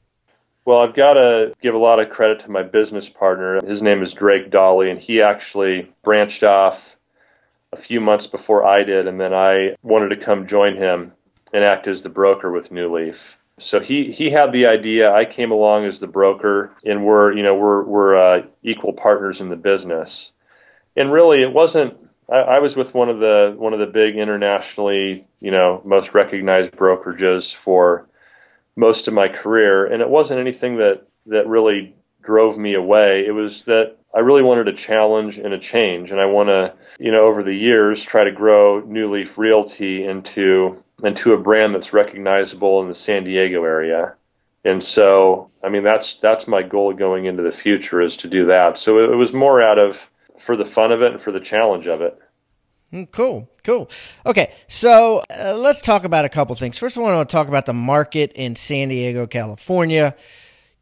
Well, 0.67 0.81
I've 0.81 0.95
got 0.95 1.15
to 1.15 1.55
give 1.63 1.75
a 1.75 1.79
lot 1.79 1.99
of 1.99 2.11
credit 2.11 2.41
to 2.41 2.51
my 2.51 2.63
business 2.63 3.09
partner. 3.09 3.59
His 3.67 3.81
name 3.81 4.03
is 4.03 4.13
Drake 4.13 4.51
Dolly, 4.51 4.91
and 4.91 5.01
he 5.01 5.23
actually 5.23 5.91
branched 6.05 6.43
off 6.43 6.97
a 7.73 7.77
few 7.77 8.01
months 8.01 8.27
before 8.27 8.67
I 8.67 8.83
did, 8.83 9.07
and 9.07 9.19
then 9.19 9.33
I 9.33 9.77
wanted 9.83 10.11
to 10.11 10.23
come 10.23 10.47
join 10.47 10.77
him 10.77 11.13
and 11.53 11.65
act 11.65 11.87
as 11.87 12.03
the 12.03 12.09
broker 12.09 12.51
with 12.51 12.71
New 12.71 12.95
Leaf. 12.95 13.37
So 13.59 13.81
he, 13.81 14.13
he 14.13 14.31
had 14.31 14.53
the 14.53 14.67
idea. 14.67 15.13
I 15.13 15.25
came 15.25 15.51
along 15.51 15.87
as 15.87 15.99
the 15.99 16.07
broker, 16.07 16.73
and 16.85 17.05
we're 17.05 17.33
you 17.33 17.43
know 17.43 17.55
we're 17.55 17.83
we're 17.85 18.17
uh, 18.17 18.43
equal 18.63 18.93
partners 18.93 19.41
in 19.41 19.49
the 19.49 19.57
business. 19.57 20.33
And 20.95 21.11
really, 21.13 21.43
it 21.43 21.53
wasn't. 21.53 21.95
I, 22.31 22.37
I 22.37 22.59
was 22.59 22.77
with 22.77 22.93
one 22.93 23.09
of 23.09 23.19
the 23.19 23.55
one 23.57 23.73
of 23.73 23.79
the 23.79 23.87
big 23.87 24.17
internationally 24.17 25.27
you 25.41 25.51
know 25.51 25.81
most 25.85 26.13
recognized 26.13 26.73
brokerages 26.73 27.55
for 27.55 28.07
most 28.77 29.09
of 29.09 29.15
my 29.15 29.29
career, 29.29 29.87
and 29.87 30.03
it 30.03 30.11
wasn't 30.11 30.41
anything 30.41 30.77
that 30.77 31.07
that 31.27 31.47
really 31.47 31.95
drove 32.23 32.59
me 32.59 32.75
away. 32.75 33.25
It 33.27 33.33
was 33.33 33.65
that 33.65 33.97
I 34.15 34.21
really 34.21 34.43
wanted 34.43 34.69
a 34.69 34.73
challenge 34.73 35.39
and 35.39 35.55
a 35.55 35.59
change, 35.59 36.11
and 36.11 36.21
I 36.21 36.27
want 36.27 36.49
to, 36.49 36.75
you 36.99 37.11
know, 37.11 37.27
over 37.27 37.43
the 37.43 37.55
years, 37.55 38.03
try 38.03 38.25
to 38.25 38.33
grow 38.33 38.81
New 38.81 39.07
Leaf 39.07 39.39
Realty 39.39 40.05
into 40.05 40.83
into 41.03 41.33
a 41.33 41.39
brand 41.39 41.75
that's 41.75 41.93
recognizable 41.93 42.81
in 42.83 42.89
the 42.89 42.95
San 42.95 43.25
Diego 43.25 43.65
area. 43.65 44.15
And 44.65 44.83
so, 44.83 45.51
I 45.63 45.69
mean, 45.69 45.85
that's 45.85 46.17
that's 46.17 46.49
my 46.49 46.63
goal 46.63 46.93
going 46.93 47.27
into 47.27 47.43
the 47.43 47.53
future 47.53 48.01
is 48.01 48.17
to 48.19 48.29
do 48.29 48.47
that. 48.47 48.79
So 48.79 48.99
it, 48.99 49.11
it 49.11 49.17
was 49.17 49.33
more 49.33 49.63
out 49.63 49.79
of 49.79 50.01
for 50.41 50.57
the 50.57 50.65
fun 50.65 50.93
of 50.93 51.03
it 51.03 51.13
and 51.13 51.23
for 51.23 51.33
the 51.33 51.41
challenge 51.41 51.87
of 51.87 52.01
it. 52.01 52.19
Mm, 52.93 53.11
cool, 53.11 53.49
cool. 53.65 53.91
Okay, 54.25 54.53
so 54.69 55.23
uh, 55.31 55.55
let's 55.57 55.81
talk 55.81 56.05
about 56.05 56.25
a 56.25 56.29
couple 56.29 56.55
things. 56.55 56.79
First, 56.79 56.97
I 56.97 57.01
want 57.01 57.29
to 57.29 57.33
talk 57.33 57.49
about 57.49 57.67
the 57.67 57.73
market 57.73 58.33
in 58.35 58.57
San 58.57 58.89
Diego, 58.89 59.27
California. 59.27 60.15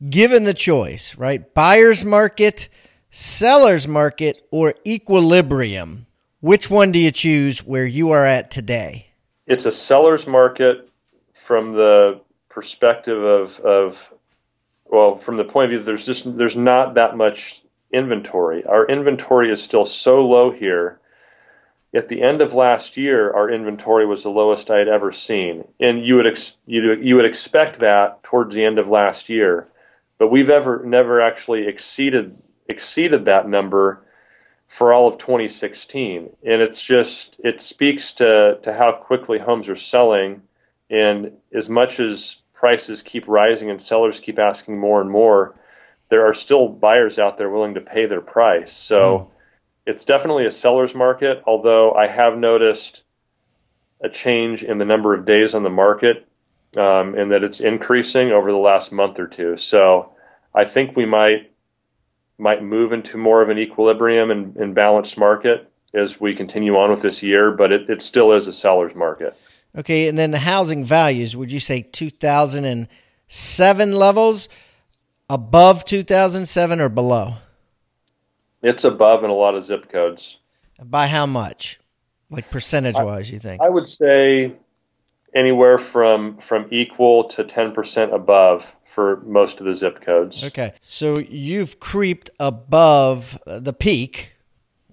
Given 0.09 0.45
the 0.45 0.55
choice, 0.55 1.17
right? 1.17 1.55
Buyer's 1.55 2.05
market, 2.05 2.69
seller's 3.11 3.89
market, 3.89 4.47
or 4.51 4.75
equilibrium, 4.87 6.07
which 6.41 6.69
one 6.69 6.93
do 6.93 6.99
you 6.99 7.11
choose 7.11 7.65
where 7.65 7.87
you 7.87 8.11
are 8.11 8.27
at 8.27 8.51
today? 8.51 9.14
It's 9.47 9.67
a 9.67 9.73
seller's 9.73 10.27
market 10.27 10.89
from 11.35 11.73
the 11.73 12.21
perspective 12.49 13.23
of, 13.23 13.59
of 13.61 13.99
well, 14.87 15.19
from 15.19 15.37
the 15.37 15.45
point 15.45 15.73
of 15.73 15.81
view, 15.81 15.85
there's 15.85 16.07
just 16.07 16.37
there's 16.37 16.57
not 16.57 16.95
that 16.95 17.17
much 17.17 17.63
inventory. 17.93 18.65
Our 18.65 18.87
inventory 18.87 19.53
is 19.53 19.63
still 19.63 19.87
so 19.87 20.25
low 20.27 20.51
here. 20.51 21.01
At 21.95 22.09
the 22.09 22.23
end 22.23 22.41
of 22.41 22.55
last 22.55 22.97
year, 22.97 23.33
our 23.33 23.51
inventory 23.51 24.05
was 24.05 24.23
the 24.23 24.31
lowest 24.31 24.71
I 24.71 24.79
had 24.79 24.89
ever 24.89 25.13
seen, 25.13 25.65
and 25.79 26.05
you 26.05 26.17
would 26.17 26.27
ex- 26.27 26.57
you 26.67 26.95
you 26.95 27.17
would 27.17 27.25
expect 27.25 27.81
that 27.81 28.23
towards 28.23 28.55
the 28.55 28.65
end 28.65 28.79
of 28.79 28.89
last 28.89 29.29
year, 29.29 29.69
but 30.19 30.29
we've 30.29 30.51
ever 30.51 30.83
never 30.85 31.21
actually 31.21 31.67
exceeded 31.69 32.37
exceeded 32.69 33.27
that 33.27 33.49
number 33.49 34.03
for 34.75 34.93
all 34.93 35.07
of 35.07 35.19
2016, 35.19 36.31
and 36.43 36.61
it's 36.61 36.83
just 36.83 37.37
it 37.45 37.61
speaks 37.61 38.13
to 38.15 38.59
to 38.65 38.73
how 38.75 38.91
quickly 38.91 39.39
homes 39.39 39.69
are 39.69 39.77
selling, 39.77 40.43
and 40.91 41.31
as 41.55 41.69
much 41.69 42.01
as 42.01 42.39
prices 42.55 43.01
keep 43.01 43.29
rising 43.29 43.71
and 43.71 43.81
sellers 43.81 44.19
keep 44.19 44.37
asking 44.37 44.77
more 44.81 45.01
and 45.01 45.09
more, 45.09 45.55
there 46.09 46.27
are 46.27 46.35
still 46.35 46.69
buyers 46.69 47.21
out 47.21 47.39
there 47.39 47.51
willing 47.51 47.75
to 47.75 47.81
pay 47.81 48.07
their 48.07 48.21
price. 48.21 48.77
So 48.77 49.01
mm. 49.01 49.29
it's 49.87 50.05
definitely 50.05 50.47
a 50.47 50.51
seller's 50.51 50.95
market, 50.95 51.45
although 51.47 51.93
I 51.93 52.09
have 52.09 52.37
noticed 52.37 53.05
a 54.03 54.09
change 54.09 54.65
in 54.65 54.79
the 54.79 54.85
number 54.85 55.15
of 55.15 55.25
days 55.25 55.55
on 55.55 55.63
the 55.63 55.71
market 55.71 56.27
um, 56.77 57.15
and 57.15 57.31
that 57.31 57.45
it's 57.45 57.61
increasing 57.61 58.33
over 58.33 58.51
the 58.51 58.59
last 58.59 58.91
month 58.91 59.21
or 59.21 59.29
two. 59.29 59.57
So 59.57 60.11
I 60.53 60.65
think 60.65 60.97
we 60.97 61.07
might 61.07 61.53
might 62.39 62.63
move 62.63 62.93
into 62.93 63.17
more 63.17 63.43
of 63.43 63.49
an 63.49 63.59
equilibrium 63.59 64.31
and, 64.31 64.57
and 64.57 64.75
balanced 64.75 65.17
market 65.17 65.71
as 65.95 66.21
we 66.21 66.35
continue 66.35 66.77
on 66.77 66.91
with 66.91 67.03
this 67.03 67.23
year, 67.23 67.53
but 67.53 67.73
it, 67.73 67.89
it 67.89 68.03
still 68.03 68.33
is 68.33 68.47
a 68.47 68.53
seller's 68.53 68.95
market. 68.95 69.37
Okay, 69.77 70.09
and 70.09 70.19
then 70.19 70.31
the 70.31 70.39
housing 70.39 70.85
values, 70.85 71.37
would 71.37 71.53
you 71.53 71.61
say 71.61 71.83
2007 71.83 73.93
levels, 73.93 74.49
above 75.31 75.85
2007 75.85 76.81
or 76.81 76.89
below? 76.89 77.35
It's 78.63 78.85
above 78.85 79.25
in 79.25 79.31
a 79.31 79.35
lot 79.35 79.55
of 79.55 79.65
zip 79.65 79.91
codes. 79.91 80.39
By 80.83 81.07
how 81.07 81.27
much? 81.27 81.81
Like 82.31 82.51
percentage 82.51 82.97
wise, 82.97 83.31
you 83.31 83.39
think? 83.39 83.63
I 83.63 83.69
would 83.69 83.91
say 83.91 84.55
anywhere 85.35 85.79
from 85.79 86.39
from 86.39 86.67
equal 86.71 87.25
to 87.25 87.45
10% 87.45 88.15
above 88.15 88.65
for 88.95 89.17
most 89.23 89.61
of 89.61 89.67
the 89.67 89.75
zip 89.75 90.01
codes. 90.01 90.45
Okay. 90.45 90.73
So 90.83 91.19
you've 91.19 91.81
creeped 91.81 92.31
above 92.39 93.39
the 93.47 93.73
peak, 93.73 94.37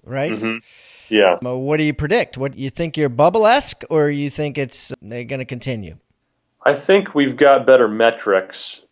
right? 0.02 0.32
Mm-hmm. 0.32 1.14
Yeah. 1.14 1.38
What 1.40 1.76
do 1.76 1.84
you 1.84 1.94
predict? 1.94 2.38
What 2.38 2.56
you 2.56 2.70
think 2.70 2.96
you're 2.96 3.08
bubble 3.08 3.46
esque, 3.46 3.84
or 3.90 4.10
you 4.10 4.30
think 4.30 4.58
it's 4.58 4.92
they're 5.02 5.24
going 5.24 5.40
to 5.40 5.44
continue? 5.44 5.98
I 6.64 6.74
think 6.74 7.14
we've 7.14 7.36
got 7.36 7.66
better 7.66 7.88
metrics 7.88 8.82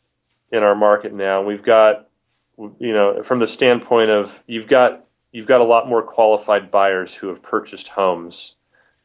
in 0.53 0.62
our 0.62 0.75
market 0.75 1.14
now. 1.14 1.42
We've 1.42 1.62
got, 1.62 2.09
you 2.59 2.92
know, 2.92 3.23
from 3.23 3.38
the 3.38 3.46
standpoint 3.46 4.11
of 4.11 4.38
you've 4.46 4.68
got 4.68 5.05
you've 5.33 5.46
got 5.46 5.61
a 5.61 5.64
lot 5.64 5.88
more 5.88 6.03
qualified 6.03 6.70
buyers 6.70 7.14
who 7.14 7.29
have 7.29 7.42
purchased 7.42 7.88
homes 7.88 8.55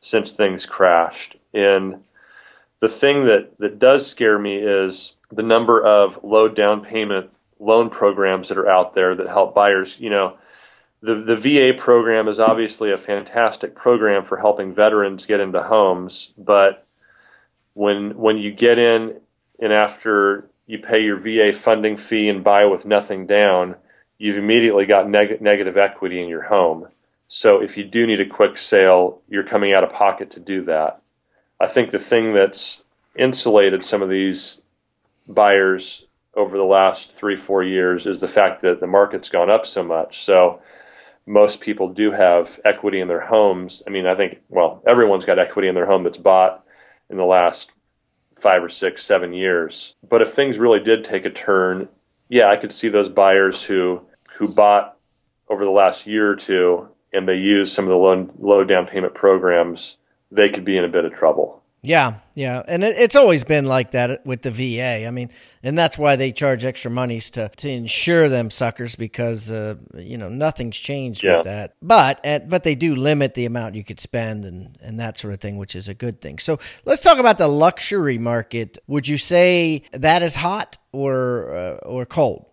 since 0.02 0.32
things 0.32 0.66
crashed. 0.66 1.36
And 1.54 2.04
the 2.82 2.90
thing 2.90 3.26
that 3.26 3.58
that 3.60 3.80
does 3.80 4.06
scare 4.06 4.38
me 4.38 4.58
is 4.58 5.14
the 5.36 5.44
number 5.44 5.84
of 5.84 6.20
low 6.24 6.48
down 6.48 6.84
payment 6.84 7.30
loan 7.60 7.90
programs 7.90 8.50
that 8.50 8.58
are 8.58 8.70
out 8.70 8.96
there 8.96 9.16
that 9.16 9.28
help 9.28 9.54
buyers. 9.54 9.98
You 10.00 10.10
know 10.10 10.38
the, 11.02 11.16
the 11.16 11.36
VA 11.36 11.80
program 11.80 12.28
is 12.28 12.40
obviously 12.40 12.92
a 12.92 12.98
fantastic 12.98 13.76
program 13.76 14.26
for 14.26 14.38
helping 14.38 14.74
veterans 14.74 15.26
get 15.26 15.40
into 15.40 15.62
homes, 15.62 16.30
but 16.38 16.86
when 17.74 18.18
when 18.18 18.38
you 18.38 18.52
get 18.52 18.80
in 18.80 19.20
and 19.60 19.72
after 19.72 20.50
you 20.66 20.80
pay 20.80 21.04
your 21.04 21.18
VA 21.18 21.58
funding 21.58 21.98
fee 21.98 22.28
and 22.28 22.44
buy 22.44 22.66
with 22.66 22.86
nothing 22.86 23.28
down, 23.28 23.76
you've 24.18 24.38
immediately 24.38 24.86
got 24.86 25.10
neg- 25.10 25.42
negative 25.42 25.78
equity 25.78 26.22
in 26.22 26.28
your 26.28 26.42
home. 26.42 26.88
So 27.28 27.62
if 27.62 27.78
you 27.78 27.84
do 27.84 28.08
need 28.08 28.22
a 28.22 28.28
quick 28.28 28.58
sale, 28.58 29.22
you're 29.30 29.44
coming 29.44 29.74
out 29.74 29.84
of 29.84 29.92
pocket 29.92 30.32
to 30.32 30.40
do 30.40 30.66
that. 30.66 31.02
I 31.60 31.68
think 31.68 31.92
the 31.92 32.00
thing 32.00 32.34
that's 32.34 32.84
insulated 33.18 33.84
some 33.84 34.02
of 34.02 34.10
these 34.10 34.62
buyers 35.28 36.06
over 36.36 36.58
the 36.58 36.64
last 36.64 37.12
three, 37.12 37.38
four 37.38 37.64
years 37.64 38.06
is 38.06 38.20
the 38.20 38.28
fact 38.28 38.62
that 38.62 38.80
the 38.80 38.88
market's 38.88 39.30
gone 39.30 39.50
up 39.50 39.66
so 39.66 39.84
much. 39.84 40.24
So 40.24 40.62
most 41.26 41.62
people 41.62 41.90
do 41.90 42.12
have 42.12 42.60
equity 42.66 43.00
in 43.00 43.08
their 43.08 43.22
homes. 43.22 43.82
I 43.88 43.90
mean, 43.90 44.06
I 44.06 44.16
think, 44.16 44.40
well, 44.50 44.84
everyone's 44.86 45.26
got 45.26 45.40
equity 45.40 45.68
in 45.68 45.76
their 45.76 45.86
home 45.86 46.04
that's 46.04 46.18
bought 46.18 46.64
in 47.10 47.18
the 47.18 47.24
last 47.24 47.72
five 48.40 48.64
or 48.64 48.70
six, 48.70 49.04
seven 49.04 49.34
years. 49.34 49.96
But 50.08 50.22
if 50.22 50.34
things 50.34 50.58
really 50.58 50.82
did 50.82 51.06
take 51.06 51.26
a 51.26 51.30
turn, 51.30 51.88
yeah, 52.30 52.50
I 52.50 52.58
could 52.58 52.74
see 52.74 52.90
those 52.90 53.10
buyers 53.10 53.64
who 53.64 54.02
who 54.38 54.48
bought 54.48 54.98
over 55.48 55.64
the 55.64 55.72
last 55.72 56.06
year 56.06 56.30
or 56.32 56.36
two 56.36 56.90
and 57.14 57.28
they 57.28 57.36
use 57.36 57.72
some 57.72 57.86
of 57.86 57.90
the 57.90 58.34
low 58.40 58.64
down 58.66 58.88
payment 58.88 59.14
programs, 59.14 59.98
they 60.32 60.50
could 60.50 60.66
be 60.66 60.78
in 60.78 60.84
a 60.84 60.90
bit 60.90 61.06
of 61.06 61.14
trouble. 61.14 61.64
Yeah, 61.86 62.16
yeah, 62.34 62.64
and 62.68 62.84
it, 62.84 62.96
it's 62.98 63.16
always 63.16 63.44
been 63.44 63.66
like 63.66 63.92
that 63.92 64.26
with 64.26 64.42
the 64.42 64.52
VA. 64.52 65.06
I 65.08 65.12
mean, 65.12 65.30
and 65.64 65.78
that's 65.78 65.98
why 65.98 66.16
they 66.16 66.32
charge 66.32 66.66
extra 66.66 66.90
monies 66.90 67.30
to 67.32 67.50
to 67.58 67.70
insure 67.70 68.28
them 68.28 68.50
suckers 68.50 68.96
because 68.96 69.52
uh, 69.52 69.76
you 69.96 70.18
know 70.18 70.30
nothing's 70.30 70.78
changed 70.78 71.24
yeah. 71.24 71.38
with 71.38 71.46
that. 71.46 71.76
But 71.82 72.20
at, 72.26 72.50
but 72.50 72.64
they 72.64 72.76
do 72.76 72.96
limit 72.96 73.36
the 73.36 73.46
amount 73.46 73.76
you 73.76 73.84
could 73.84 74.00
spend 74.00 74.46
and 74.46 74.78
and 74.82 75.00
that 75.00 75.18
sort 75.18 75.34
of 75.34 75.40
thing, 75.40 75.58
which 75.58 75.76
is 75.76 75.88
a 75.88 75.94
good 75.94 76.22
thing. 76.22 76.40
So 76.40 76.60
let's 76.86 77.04
talk 77.04 77.20
about 77.20 77.38
the 77.38 77.48
luxury 77.48 78.18
market. 78.18 78.78
Would 78.88 79.08
you 79.08 79.18
say 79.18 79.84
that 79.92 80.24
is 80.24 80.36
hot 80.36 80.78
or 80.92 81.56
uh, 81.56 81.88
or 81.88 82.06
cold? 82.06 82.48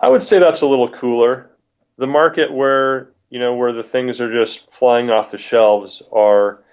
I 0.00 0.08
would 0.08 0.22
say 0.22 0.38
that's 0.38 0.60
a 0.60 0.66
little 0.66 0.90
cooler. 0.90 1.50
The 1.96 2.06
market 2.06 2.52
where 2.52 3.12
you 3.30 3.38
know 3.38 3.54
where 3.54 3.72
the 3.72 3.82
things 3.82 4.20
are 4.20 4.32
just 4.32 4.70
flying 4.70 5.10
off 5.10 5.30
the 5.30 5.38
shelves 5.38 6.02
are 6.12 6.63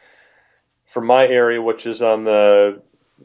from 0.91 1.07
my 1.07 1.25
area, 1.25 1.61
which 1.61 1.85
is 1.85 2.01
on 2.01 2.25
the, 2.25 2.81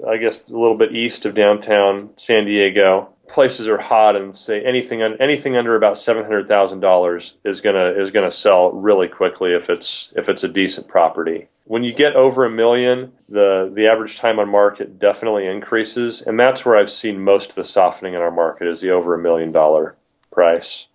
I 0.08 0.16
guess, 0.18 0.48
a 0.48 0.52
little 0.52 0.76
bit 0.76 0.94
east 0.94 1.26
of 1.26 1.34
downtown 1.34 2.10
San 2.16 2.44
Diego, 2.44 3.08
places 3.28 3.68
are 3.68 3.78
hot 3.78 4.16
and 4.16 4.36
say 4.36 4.64
anything 4.64 5.02
anything 5.20 5.56
under 5.56 5.74
about 5.74 5.98
seven 5.98 6.22
hundred 6.22 6.46
thousand 6.46 6.80
dollars 6.80 7.34
is 7.44 7.60
gonna 7.60 7.86
is 7.86 8.10
gonna 8.10 8.32
sell 8.32 8.70
really 8.72 9.08
quickly 9.08 9.52
if 9.52 9.68
it's 9.68 10.12
if 10.16 10.28
it's 10.28 10.44
a 10.44 10.48
decent 10.48 10.88
property. 10.88 11.48
When 11.64 11.82
you 11.82 11.92
get 11.92 12.14
over 12.14 12.44
a 12.44 12.50
million, 12.50 13.12
the 13.28 13.70
the 13.74 13.88
average 13.88 14.18
time 14.18 14.38
on 14.38 14.48
market 14.48 14.98
definitely 14.98 15.46
increases, 15.46 16.22
and 16.22 16.38
that's 16.38 16.64
where 16.64 16.76
I've 16.76 16.90
seen 16.90 17.20
most 17.20 17.50
of 17.50 17.56
the 17.56 17.64
softening 17.64 18.14
in 18.14 18.20
our 18.20 18.30
market 18.30 18.68
is 18.68 18.80
the 18.80 18.90
over 18.90 19.14
a 19.14 19.18
million 19.18 19.50
dollar 19.50 19.96
price. 20.30 20.86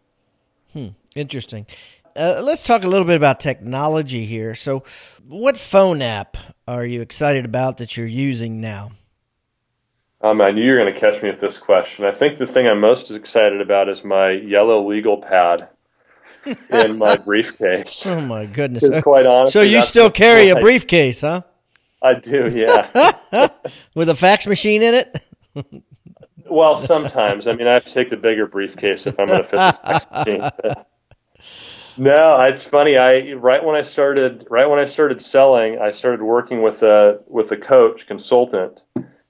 Hmm. 0.72 0.90
Interesting. 1.16 1.66
Uh, 2.16 2.42
let's 2.44 2.64
talk 2.64 2.84
a 2.84 2.88
little 2.88 3.08
bit 3.08 3.16
about 3.16 3.40
technology 3.40 4.26
here. 4.26 4.56
So, 4.56 4.84
what 5.28 5.58
phone 5.58 6.02
app 6.02 6.38
are 6.68 6.86
you 6.86 7.02
excited 7.02 7.46
about 7.46 7.78
that 7.78 7.98
you're 7.98 8.06
using 8.06 8.62
now? 8.62 8.92
Um, 10.22 10.40
I 10.40 10.52
knew 10.52 10.64
you 10.64 10.72
were 10.72 10.78
going 10.78 10.94
to 10.94 11.00
catch 11.00 11.22
me 11.24 11.32
with 11.32 11.42
this 11.42 11.58
question. 11.58 12.06
I 12.06 12.12
think 12.12 12.38
the 12.38 12.46
thing 12.46 12.68
I'm 12.68 12.80
most 12.80 13.10
excited 13.10 13.60
about 13.60 13.90
is 13.90 14.04
my 14.04 14.32
yellow 14.32 14.88
legal 14.88 15.18
pad 15.18 15.68
in 16.70 16.98
my 16.98 17.16
briefcase. 17.18 18.06
Oh 18.06 18.22
my 18.22 18.46
goodness! 18.46 19.02
quite 19.02 19.26
honestly, 19.26 19.52
so 19.52 19.66
you 19.66 19.82
still 19.82 20.12
carry 20.12 20.50
a 20.50 20.56
briefcase, 20.58 21.22
huh? 21.22 21.42
I 22.02 22.16
do, 22.16 22.50
yeah. 22.52 22.88
With 23.96 24.10
a 24.10 24.16
fax 24.16 24.48
machine 24.48 24.82
in 24.82 24.94
it. 24.96 25.22
well, 26.50 26.78
sometimes. 26.78 27.48
I 27.48 27.56
mean, 27.56 27.68
I 27.68 27.74
have 27.74 27.86
to 27.86 27.94
take 27.94 28.10
the 28.10 28.18
bigger 28.18 28.48
briefcase 28.48 29.06
if 29.06 29.20
I'm 29.20 29.28
going 29.28 29.44
to 29.44 29.48
fit 29.48 29.52
the 29.52 29.80
fax 29.84 30.06
machine. 30.12 30.50
No, 31.98 32.42
it's 32.42 32.64
funny. 32.64 32.98
I 32.98 33.34
right 33.34 33.64
when 33.64 33.76
I 33.76 33.82
started 33.82 34.46
right 34.50 34.66
when 34.66 34.80
I 34.80 34.86
started 34.86 35.22
selling, 35.22 35.80
I 35.80 35.92
started 35.92 36.22
working 36.24 36.62
with 36.62 36.84
a 36.84 37.20
with 37.28 37.52
a 37.52 37.58
coach 37.58 38.08
consultant, 38.08 38.84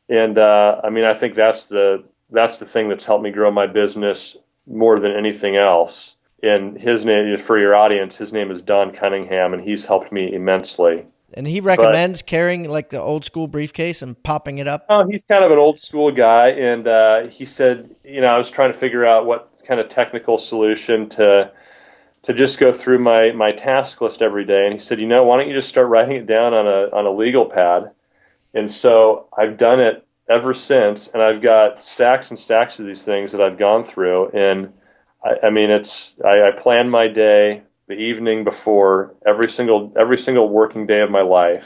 and 0.09 0.37
uh, 0.37 0.81
I 0.83 0.89
mean 0.89 1.03
I 1.03 1.13
think 1.13 1.35
that's 1.35 1.65
the 1.65 2.03
that's 2.29 2.59
the 2.59 2.65
thing 2.65 2.89
that's 2.89 3.05
helped 3.05 3.23
me 3.23 3.31
grow 3.31 3.51
my 3.51 3.67
business 3.67 4.37
more 4.67 4.99
than 4.99 5.11
anything 5.11 5.55
else. 5.57 6.15
and 6.43 6.79
his 6.79 7.05
name 7.05 7.37
for 7.37 7.59
your 7.59 7.75
audience, 7.75 8.15
his 8.15 8.33
name 8.33 8.51
is 8.51 8.61
Don 8.61 8.91
Cunningham, 8.91 9.53
and 9.53 9.63
he's 9.63 9.85
helped 9.85 10.11
me 10.11 10.33
immensely. 10.33 11.05
And 11.33 11.47
he 11.47 11.61
recommends 11.61 12.21
but, 12.21 12.27
carrying 12.27 12.67
like 12.67 12.89
the 12.89 12.99
old 12.99 13.23
school 13.23 13.47
briefcase 13.47 14.01
and 14.01 14.21
popping 14.23 14.57
it 14.57 14.67
up. 14.67 14.85
Oh, 14.89 15.07
he's 15.07 15.21
kind 15.27 15.45
of 15.45 15.51
an 15.51 15.57
old 15.57 15.79
school 15.79 16.11
guy, 16.11 16.49
and 16.49 16.87
uh, 16.87 17.27
he 17.27 17.45
said, 17.45 17.93
you 18.03 18.21
know, 18.21 18.27
I 18.27 18.37
was 18.37 18.49
trying 18.49 18.73
to 18.73 18.77
figure 18.77 19.05
out 19.05 19.25
what 19.25 19.51
kind 19.67 19.79
of 19.79 19.89
technical 19.89 20.37
solution 20.37 21.07
to 21.09 21.51
to 22.23 22.33
just 22.33 22.59
go 22.59 22.71
through 22.71 22.99
my 22.99 23.31
my 23.31 23.51
task 23.51 24.01
list 24.01 24.21
every 24.21 24.45
day, 24.45 24.65
and 24.65 24.73
he 24.73 24.79
said, 24.79 24.99
you 24.99 25.07
know, 25.07 25.23
why 25.23 25.37
don't 25.37 25.47
you 25.47 25.55
just 25.55 25.69
start 25.69 25.87
writing 25.87 26.17
it 26.17 26.27
down 26.27 26.53
on 26.53 26.67
a 26.67 26.95
on 26.95 27.05
a 27.05 27.11
legal 27.11 27.45
pad? 27.45 27.91
And 28.53 28.71
so 28.71 29.27
I've 29.37 29.57
done 29.57 29.79
it 29.79 30.05
ever 30.29 30.53
since, 30.53 31.07
and 31.07 31.21
I've 31.21 31.41
got 31.41 31.83
stacks 31.83 32.29
and 32.29 32.37
stacks 32.37 32.79
of 32.79 32.85
these 32.85 33.03
things 33.03 33.31
that 33.31 33.41
I've 33.41 33.57
gone 33.57 33.85
through, 33.85 34.29
and 34.29 34.71
I, 35.23 35.47
I 35.47 35.49
mean, 35.49 35.69
it's 35.71 36.13
I, 36.23 36.49
I 36.49 36.51
plan 36.61 36.89
my 36.89 37.07
day 37.07 37.63
the 37.87 37.95
evening 37.95 38.43
before 38.43 39.15
every 39.25 39.49
single 39.49 39.93
every 39.99 40.17
single 40.17 40.49
working 40.49 40.85
day 40.85 41.01
of 41.01 41.09
my 41.09 41.21
life, 41.21 41.65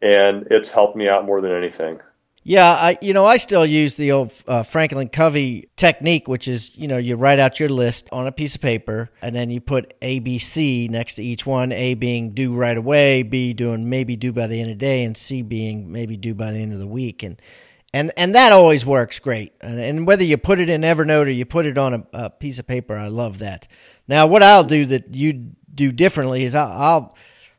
and 0.00 0.46
it's 0.50 0.70
helped 0.70 0.96
me 0.96 1.08
out 1.08 1.26
more 1.26 1.40
than 1.40 1.52
anything. 1.52 2.00
Yeah, 2.44 2.66
I 2.66 2.98
you 3.00 3.12
know 3.14 3.24
I 3.24 3.36
still 3.36 3.64
use 3.64 3.94
the 3.94 4.10
old 4.10 4.32
uh, 4.48 4.64
Franklin 4.64 5.08
Covey 5.08 5.68
technique, 5.76 6.26
which 6.26 6.48
is 6.48 6.76
you 6.76 6.88
know 6.88 6.96
you 6.98 7.14
write 7.14 7.38
out 7.38 7.60
your 7.60 7.68
list 7.68 8.08
on 8.10 8.26
a 8.26 8.32
piece 8.32 8.56
of 8.56 8.60
paper 8.60 9.10
and 9.22 9.34
then 9.34 9.50
you 9.50 9.60
put 9.60 9.94
A, 10.02 10.18
B, 10.18 10.38
C 10.38 10.88
next 10.90 11.14
to 11.16 11.22
each 11.22 11.46
one. 11.46 11.70
A 11.70 11.94
being 11.94 12.32
due 12.32 12.56
right 12.56 12.76
away, 12.76 13.22
B 13.22 13.52
doing 13.52 13.88
maybe 13.88 14.16
due 14.16 14.32
by 14.32 14.48
the 14.48 14.60
end 14.60 14.72
of 14.72 14.78
the 14.78 14.84
day, 14.84 15.04
and 15.04 15.16
C 15.16 15.42
being 15.42 15.92
maybe 15.92 16.16
due 16.16 16.34
by 16.34 16.50
the 16.50 16.58
end 16.58 16.72
of 16.72 16.80
the 16.80 16.86
week. 16.86 17.22
And 17.22 17.40
and 17.94 18.10
and 18.16 18.34
that 18.34 18.50
always 18.50 18.84
works 18.84 19.20
great. 19.20 19.52
And, 19.60 19.78
and, 19.78 20.06
whether 20.06 20.24
you 20.24 20.36
put 20.36 20.58
it 20.58 20.68
in 20.68 20.80
Evernote 20.80 21.26
or 21.26 21.30
you 21.30 21.44
put 21.44 21.66
it 21.66 21.78
on 21.78 21.94
a, 21.94 22.06
a, 22.12 22.30
piece 22.30 22.58
of 22.58 22.66
paper, 22.66 22.96
I 22.96 23.08
love 23.08 23.38
that. 23.38 23.68
Now, 24.08 24.26
what 24.26 24.42
I'll 24.42 24.64
do 24.64 24.86
that 24.86 25.14
you 25.14 25.32
do 25.74 25.92
differently 25.92 26.42
is 26.42 26.54
I'll, 26.54 26.82
I'll, 26.82 27.16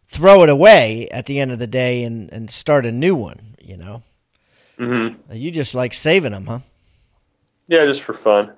throw 0.08 0.44
it 0.44 0.50
away 0.50 1.10
at 1.10 1.26
the 1.26 1.40
end 1.40 1.52
of 1.52 1.58
the 1.58 1.68
day 1.68 2.04
and 2.04 2.32
and 2.34 2.50
start 2.50 2.86
a 2.86 2.92
new 2.92 3.16
one. 3.16 3.56
You 3.62 3.78
know, 3.78 4.04
mm-hmm. 4.78 5.34
you 5.34 5.52
just 5.52 5.76
like 5.76 5.94
saving 5.94 6.32
them, 6.32 6.46
huh? 6.46 6.60
Yeah, 7.68 7.86
just 7.86 8.02
for 8.02 8.14
fun. 8.14 8.54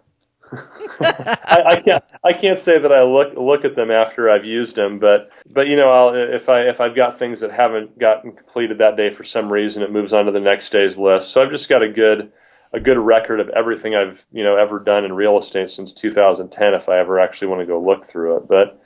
I, 1.00 1.64
I, 1.66 1.82
can't 1.82 2.04
I 2.24 2.34
can't 2.34 2.60
say 2.60 2.78
that 2.80 2.92
I 2.92 3.04
look 3.04 3.36
look 3.36 3.66
at 3.66 3.76
them 3.76 3.90
after 3.90 4.30
I've 4.30 4.46
used 4.46 4.76
them, 4.76 5.00
but 5.00 5.30
but 5.50 5.68
you 5.68 5.76
know 5.76 5.90
I'll, 5.90 6.14
if 6.14 6.50
I 6.50 6.62
if 6.62 6.80
I've 6.80 6.96
got 6.96 7.18
things 7.18 7.40
that 7.40 7.52
haven't 7.52 7.98
gotten 7.98 8.32
completed 8.32 8.78
that 8.78 8.96
day 8.96 9.14
for 9.14 9.24
some 9.24 9.52
reason, 9.52 9.82
it 9.82 9.92
moves 9.92 10.14
on 10.14 10.26
to 10.26 10.32
the 10.32 10.40
next 10.40 10.72
day's 10.72 10.98
list. 10.98 11.32
So 11.32 11.42
I've 11.42 11.52
just 11.52 11.68
got 11.68 11.82
a 11.82 11.90
good 11.90 12.32
a 12.74 12.80
good 12.80 12.98
record 12.98 13.40
of 13.40 13.50
everything 13.50 13.96
I've 13.96 14.24
you 14.32 14.44
know 14.44 14.56
ever 14.56 14.80
done 14.80 15.04
in 15.04 15.14
real 15.14 15.40
estate 15.40 15.72
since 15.72 15.92
2010. 15.94 16.74
If 16.74 16.90
I 16.90 17.00
ever 17.00 17.20
actually 17.20 17.48
want 17.48 17.62
to 17.62 17.66
go 17.66 17.82
look 17.82 18.06
through 18.06 18.38
it, 18.38 18.48
but 18.48 18.80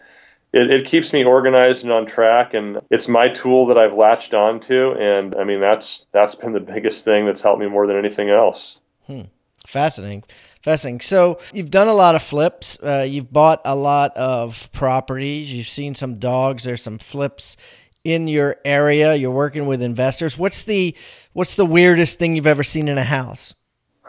it, 0.53 0.71
it 0.71 0.85
keeps 0.85 1.13
me 1.13 1.23
organized 1.23 1.83
and 1.83 1.91
on 1.91 2.05
track, 2.05 2.53
and 2.53 2.79
it's 2.89 3.07
my 3.07 3.29
tool 3.29 3.67
that 3.67 3.77
I've 3.77 3.93
latched 3.93 4.33
onto. 4.33 4.91
And 4.91 5.35
I 5.35 5.43
mean 5.43 5.62
that's 5.62 6.05
that's 6.12 6.35
been 6.35 6.53
the 6.53 6.59
biggest 6.59 7.05
thing 7.05 7.25
that's 7.25 7.41
helped 7.41 7.59
me 7.59 7.67
more 7.67 7.88
than 7.88 7.97
anything 7.97 8.29
else. 8.29 8.79
Hmm. 9.07 9.23
Fascinating. 9.67 10.23
Fascinating. 10.62 11.01
So 11.01 11.39
you've 11.53 11.71
done 11.71 11.88
a 11.88 11.93
lot 11.93 12.15
of 12.15 12.23
flips. 12.23 12.79
Uh, 12.81 13.05
you've 13.07 13.31
bought 13.31 13.62
a 13.65 13.75
lot 13.75 14.15
of 14.17 14.71
properties. 14.71 15.53
You've 15.53 15.67
seen 15.67 15.95
some 15.95 16.15
dogs. 16.15 16.63
There's 16.63 16.81
some 16.81 16.97
flips 16.97 17.55
in 18.03 18.27
your 18.27 18.57
area. 18.65 19.15
You're 19.15 19.31
working 19.31 19.67
with 19.67 19.81
investors. 19.81 20.38
What's 20.38 20.63
the 20.63 20.95
what's 21.33 21.55
the 21.55 21.65
weirdest 21.65 22.19
thing 22.19 22.35
you've 22.35 22.47
ever 22.47 22.63
seen 22.63 22.88
in 22.88 22.97
a 22.97 23.03
house? 23.03 23.53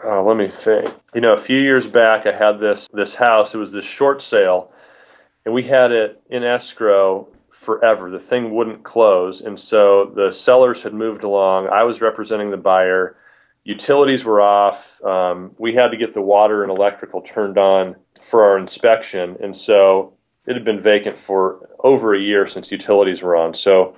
Oh, 0.03 0.23
let 0.25 0.35
me 0.35 0.49
think. 0.49 0.93
You 1.13 1.21
know, 1.21 1.33
a 1.33 1.41
few 1.41 1.59
years 1.59 1.85
back, 1.87 2.25
I 2.25 2.31
had 2.31 2.59
this 2.59 2.87
this 2.93 3.13
house. 3.13 3.53
It 3.53 3.57
was 3.57 3.71
this 3.71 3.85
short 3.85 4.21
sale, 4.21 4.71
and 5.45 5.53
we 5.53 5.63
had 5.63 5.91
it 5.91 6.21
in 6.29 6.43
escrow 6.43 7.27
forever. 7.49 8.09
The 8.09 8.19
thing 8.19 8.53
wouldn't 8.53 8.83
close, 8.83 9.41
and 9.41 9.59
so 9.59 10.11
the 10.15 10.31
sellers 10.31 10.83
had 10.83 10.93
moved 10.93 11.23
along. 11.23 11.67
I 11.67 11.83
was 11.83 12.01
representing 12.01 12.51
the 12.51 12.57
buyer 12.57 13.17
utilities 13.63 14.25
were 14.25 14.41
off. 14.41 15.01
Um, 15.03 15.51
we 15.57 15.73
had 15.73 15.91
to 15.91 15.97
get 15.97 16.13
the 16.13 16.21
water 16.21 16.63
and 16.63 16.71
electrical 16.71 17.21
turned 17.21 17.57
on 17.57 17.95
for 18.29 18.43
our 18.43 18.57
inspection, 18.57 19.37
and 19.41 19.55
so 19.55 20.13
it 20.47 20.53
had 20.53 20.65
been 20.65 20.81
vacant 20.81 21.19
for 21.19 21.69
over 21.83 22.15
a 22.15 22.19
year 22.19 22.47
since 22.47 22.71
utilities 22.71 23.21
were 23.21 23.35
on. 23.35 23.53
So 23.53 23.95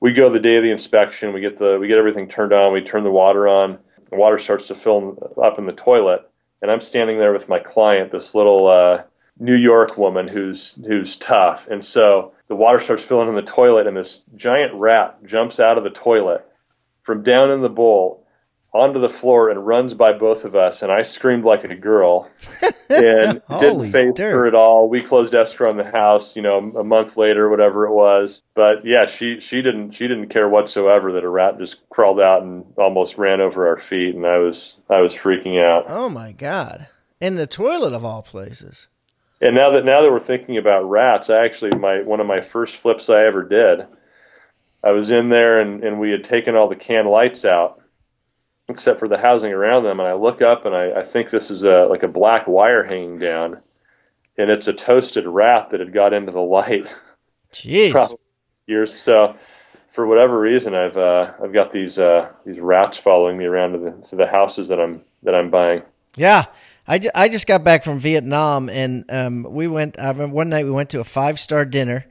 we 0.00 0.12
go 0.12 0.30
the 0.30 0.40
day 0.40 0.56
of 0.56 0.62
the 0.62 0.70
inspection, 0.70 1.32
we 1.32 1.40
get 1.40 1.58
the 1.58 1.78
we 1.78 1.88
get 1.88 1.98
everything 1.98 2.28
turned 2.28 2.52
on, 2.52 2.72
we 2.72 2.80
turn 2.80 3.04
the 3.04 3.10
water 3.10 3.46
on, 3.48 3.78
the 4.10 4.16
water 4.16 4.38
starts 4.38 4.68
to 4.68 4.74
fill 4.74 5.34
up 5.42 5.58
in 5.58 5.66
the 5.66 5.72
toilet, 5.72 6.28
and 6.62 6.70
I'm 6.70 6.80
standing 6.80 7.18
there 7.18 7.32
with 7.32 7.48
my 7.48 7.58
client, 7.58 8.12
this 8.12 8.34
little 8.34 8.66
uh, 8.66 9.02
New 9.38 9.56
York 9.56 9.96
woman 9.96 10.28
who's 10.28 10.78
who's 10.86 11.16
tough, 11.16 11.66
and 11.70 11.84
so 11.84 12.32
the 12.48 12.56
water 12.56 12.80
starts 12.80 13.02
filling 13.02 13.28
in 13.28 13.34
the 13.34 13.42
toilet, 13.42 13.86
and 13.86 13.96
this 13.96 14.22
giant 14.36 14.74
rat 14.74 15.24
jumps 15.24 15.58
out 15.58 15.78
of 15.78 15.84
the 15.84 15.90
toilet 15.90 16.46
from 17.02 17.22
down 17.22 17.50
in 17.50 17.62
the 17.62 17.68
bowl 17.68 18.22
onto 18.74 19.00
the 19.00 19.08
floor 19.08 19.50
and 19.50 19.66
runs 19.66 19.92
by 19.94 20.12
both 20.12 20.44
of 20.44 20.56
us, 20.56 20.82
and 20.82 20.90
I 20.90 21.02
screamed 21.02 21.44
like 21.44 21.64
a 21.64 21.74
girl 21.74 22.30
and 22.88 23.42
didn't 23.60 23.92
face 23.92 24.14
dirt. 24.14 24.32
her 24.32 24.46
at 24.46 24.54
all. 24.54 24.88
We 24.88 25.02
closed 25.02 25.34
escrow 25.34 25.70
on 25.70 25.76
the 25.76 25.84
house, 25.84 26.34
you 26.36 26.42
know, 26.42 26.58
a 26.78 26.84
month 26.84 27.16
later, 27.16 27.50
whatever 27.50 27.86
it 27.86 27.92
was. 27.92 28.42
But 28.54 28.84
yeah, 28.84 29.06
she 29.06 29.40
she 29.40 29.60
didn't 29.60 29.92
she 29.92 30.08
didn't 30.08 30.28
care 30.28 30.48
whatsoever 30.48 31.12
that 31.12 31.24
a 31.24 31.28
rat 31.28 31.58
just 31.58 31.86
crawled 31.90 32.20
out 32.20 32.42
and 32.42 32.64
almost 32.78 33.18
ran 33.18 33.40
over 33.40 33.66
our 33.66 33.78
feet, 33.78 34.14
and 34.14 34.26
I 34.26 34.38
was 34.38 34.76
I 34.88 35.00
was 35.00 35.14
freaking 35.14 35.62
out. 35.62 35.84
Oh 35.88 36.08
my 36.08 36.32
god! 36.32 36.88
In 37.20 37.36
the 37.36 37.46
toilet 37.46 37.92
of 37.92 38.04
all 38.04 38.22
places. 38.22 38.88
And 39.42 39.56
now 39.56 39.70
that 39.72 39.84
now 39.84 40.00
that 40.02 40.10
we're 40.10 40.20
thinking 40.20 40.56
about 40.56 40.88
rats, 40.88 41.28
I 41.28 41.44
actually 41.44 41.76
my 41.76 42.00
one 42.02 42.20
of 42.20 42.26
my 42.26 42.40
first 42.40 42.76
flips 42.76 43.10
I 43.10 43.24
ever 43.24 43.42
did. 43.42 43.86
I 44.84 44.92
was 44.92 45.10
in 45.10 45.28
there 45.28 45.60
and, 45.60 45.82
and 45.84 46.00
we 46.00 46.10
had 46.10 46.24
taken 46.24 46.56
all 46.56 46.68
the 46.68 46.76
can 46.76 47.06
lights 47.06 47.44
out 47.44 47.80
except 48.68 48.98
for 48.98 49.08
the 49.08 49.18
housing 49.18 49.52
around 49.52 49.84
them. 49.84 50.00
And 50.00 50.08
I 50.08 50.14
look 50.14 50.42
up 50.42 50.64
and 50.64 50.74
I, 50.74 51.00
I 51.00 51.04
think 51.04 51.30
this 51.30 51.50
is 51.50 51.64
a 51.64 51.86
like 51.90 52.04
a 52.04 52.08
black 52.08 52.46
wire 52.46 52.84
hanging 52.84 53.18
down, 53.18 53.60
and 54.38 54.48
it's 54.48 54.68
a 54.68 54.72
toasted 54.72 55.26
rat 55.26 55.70
that 55.70 55.80
had 55.80 55.92
got 55.92 56.12
into 56.12 56.32
the 56.32 56.40
light. 56.40 56.86
Jeez. 57.52 58.16
years 58.66 58.98
so. 59.00 59.36
For 59.92 60.06
whatever 60.06 60.40
reason, 60.40 60.74
I've 60.74 60.96
uh, 60.96 61.32
I've 61.42 61.52
got 61.52 61.70
these 61.70 61.98
uh, 61.98 62.30
these 62.46 62.58
rats 62.58 62.96
following 62.96 63.36
me 63.36 63.44
around 63.44 63.72
to 63.72 63.78
the 63.78 63.90
to 64.08 64.16
the 64.16 64.26
houses 64.26 64.68
that 64.68 64.80
I'm 64.80 65.02
that 65.22 65.34
I'm 65.34 65.50
buying. 65.50 65.82
Yeah, 66.16 66.44
I, 66.92 66.98
ju- 66.98 67.10
I 67.14 67.28
just 67.28 67.46
got 67.46 67.64
back 67.64 67.84
from 67.84 67.98
Vietnam 67.98 68.68
and 68.68 69.04
um, 69.08 69.46
we 69.48 69.66
went. 69.66 69.98
I 69.98 70.08
remember 70.08 70.34
one 70.34 70.48
night 70.48 70.64
we 70.64 70.70
went 70.70 70.90
to 70.90 71.00
a 71.00 71.04
five 71.04 71.40
star 71.40 71.64
dinner, 71.64 72.04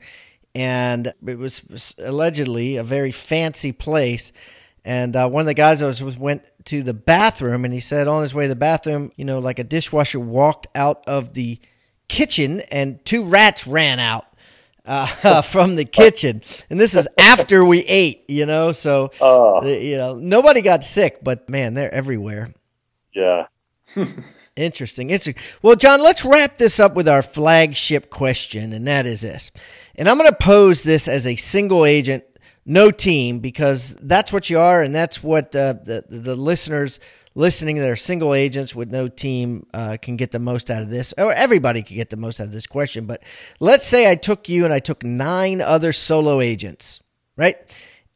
and 0.54 1.12
it 1.26 1.38
was, 1.38 1.64
was 1.64 1.94
allegedly 1.98 2.76
a 2.76 2.82
very 2.82 3.12
fancy 3.12 3.72
place 3.72 4.32
and 4.84 5.14
uh, 5.14 5.28
one 5.28 5.40
of 5.40 5.46
the 5.46 5.54
guys 5.54 5.80
I 5.80 5.86
was 5.86 6.02
with 6.02 6.18
went 6.18 6.50
to 6.66 6.82
the 6.82 6.94
bathroom, 6.94 7.64
and 7.64 7.72
he 7.72 7.80
said 7.80 8.08
on 8.08 8.22
his 8.22 8.34
way 8.34 8.44
to 8.44 8.48
the 8.48 8.56
bathroom, 8.56 9.12
you 9.16 9.24
know, 9.24 9.38
like 9.38 9.58
a 9.58 9.64
dishwasher 9.64 10.18
walked 10.18 10.66
out 10.74 11.04
of 11.06 11.34
the 11.34 11.60
kitchen, 12.08 12.60
and 12.72 13.04
two 13.04 13.24
rats 13.24 13.66
ran 13.66 14.00
out 14.00 14.26
uh, 14.84 15.42
from 15.42 15.76
the 15.76 15.84
kitchen. 15.84 16.42
And 16.68 16.80
this 16.80 16.96
is 16.96 17.06
after 17.16 17.64
we 17.64 17.80
ate, 17.80 18.24
you 18.28 18.44
know. 18.44 18.72
So, 18.72 19.12
uh, 19.20 19.64
you 19.64 19.96
know, 19.96 20.14
nobody 20.14 20.62
got 20.62 20.82
sick, 20.82 21.18
but 21.22 21.48
man, 21.48 21.74
they're 21.74 21.94
everywhere. 21.94 22.52
Yeah. 23.14 23.46
Interesting. 24.56 25.10
Interesting. 25.10 25.42
Well, 25.62 25.76
John, 25.76 26.02
let's 26.02 26.24
wrap 26.24 26.58
this 26.58 26.78
up 26.78 26.94
with 26.94 27.08
our 27.08 27.22
flagship 27.22 28.10
question, 28.10 28.72
and 28.72 28.86
that 28.86 29.06
is 29.06 29.22
this. 29.22 29.50
And 29.94 30.08
I'm 30.08 30.18
going 30.18 30.28
to 30.28 30.36
pose 30.36 30.82
this 30.82 31.08
as 31.08 31.26
a 31.26 31.36
single 31.36 31.86
agent 31.86 32.24
no 32.64 32.90
team 32.90 33.40
because 33.40 33.96
that's 34.02 34.32
what 34.32 34.50
you 34.50 34.58
are, 34.58 34.82
and 34.82 34.94
that's 34.94 35.22
what 35.22 35.56
uh, 35.56 35.74
the 35.84 36.04
the 36.08 36.36
listeners 36.36 37.00
listening 37.34 37.76
that 37.76 37.88
are 37.88 37.96
single 37.96 38.34
agents 38.34 38.74
with 38.74 38.90
no 38.90 39.08
team 39.08 39.66
uh, 39.72 39.96
can 40.00 40.16
get 40.16 40.32
the 40.32 40.38
most 40.38 40.70
out 40.70 40.82
of 40.82 40.90
this, 40.90 41.14
or 41.18 41.32
everybody 41.32 41.82
could 41.82 41.96
get 41.96 42.10
the 42.10 42.16
most 42.16 42.40
out 42.40 42.46
of 42.46 42.52
this 42.52 42.66
question. 42.66 43.06
But 43.06 43.22
let's 43.58 43.86
say 43.86 44.10
I 44.10 44.14
took 44.14 44.48
you 44.48 44.64
and 44.64 44.72
I 44.72 44.80
took 44.80 45.02
nine 45.02 45.60
other 45.60 45.92
solo 45.92 46.40
agents, 46.40 47.00
right? 47.36 47.56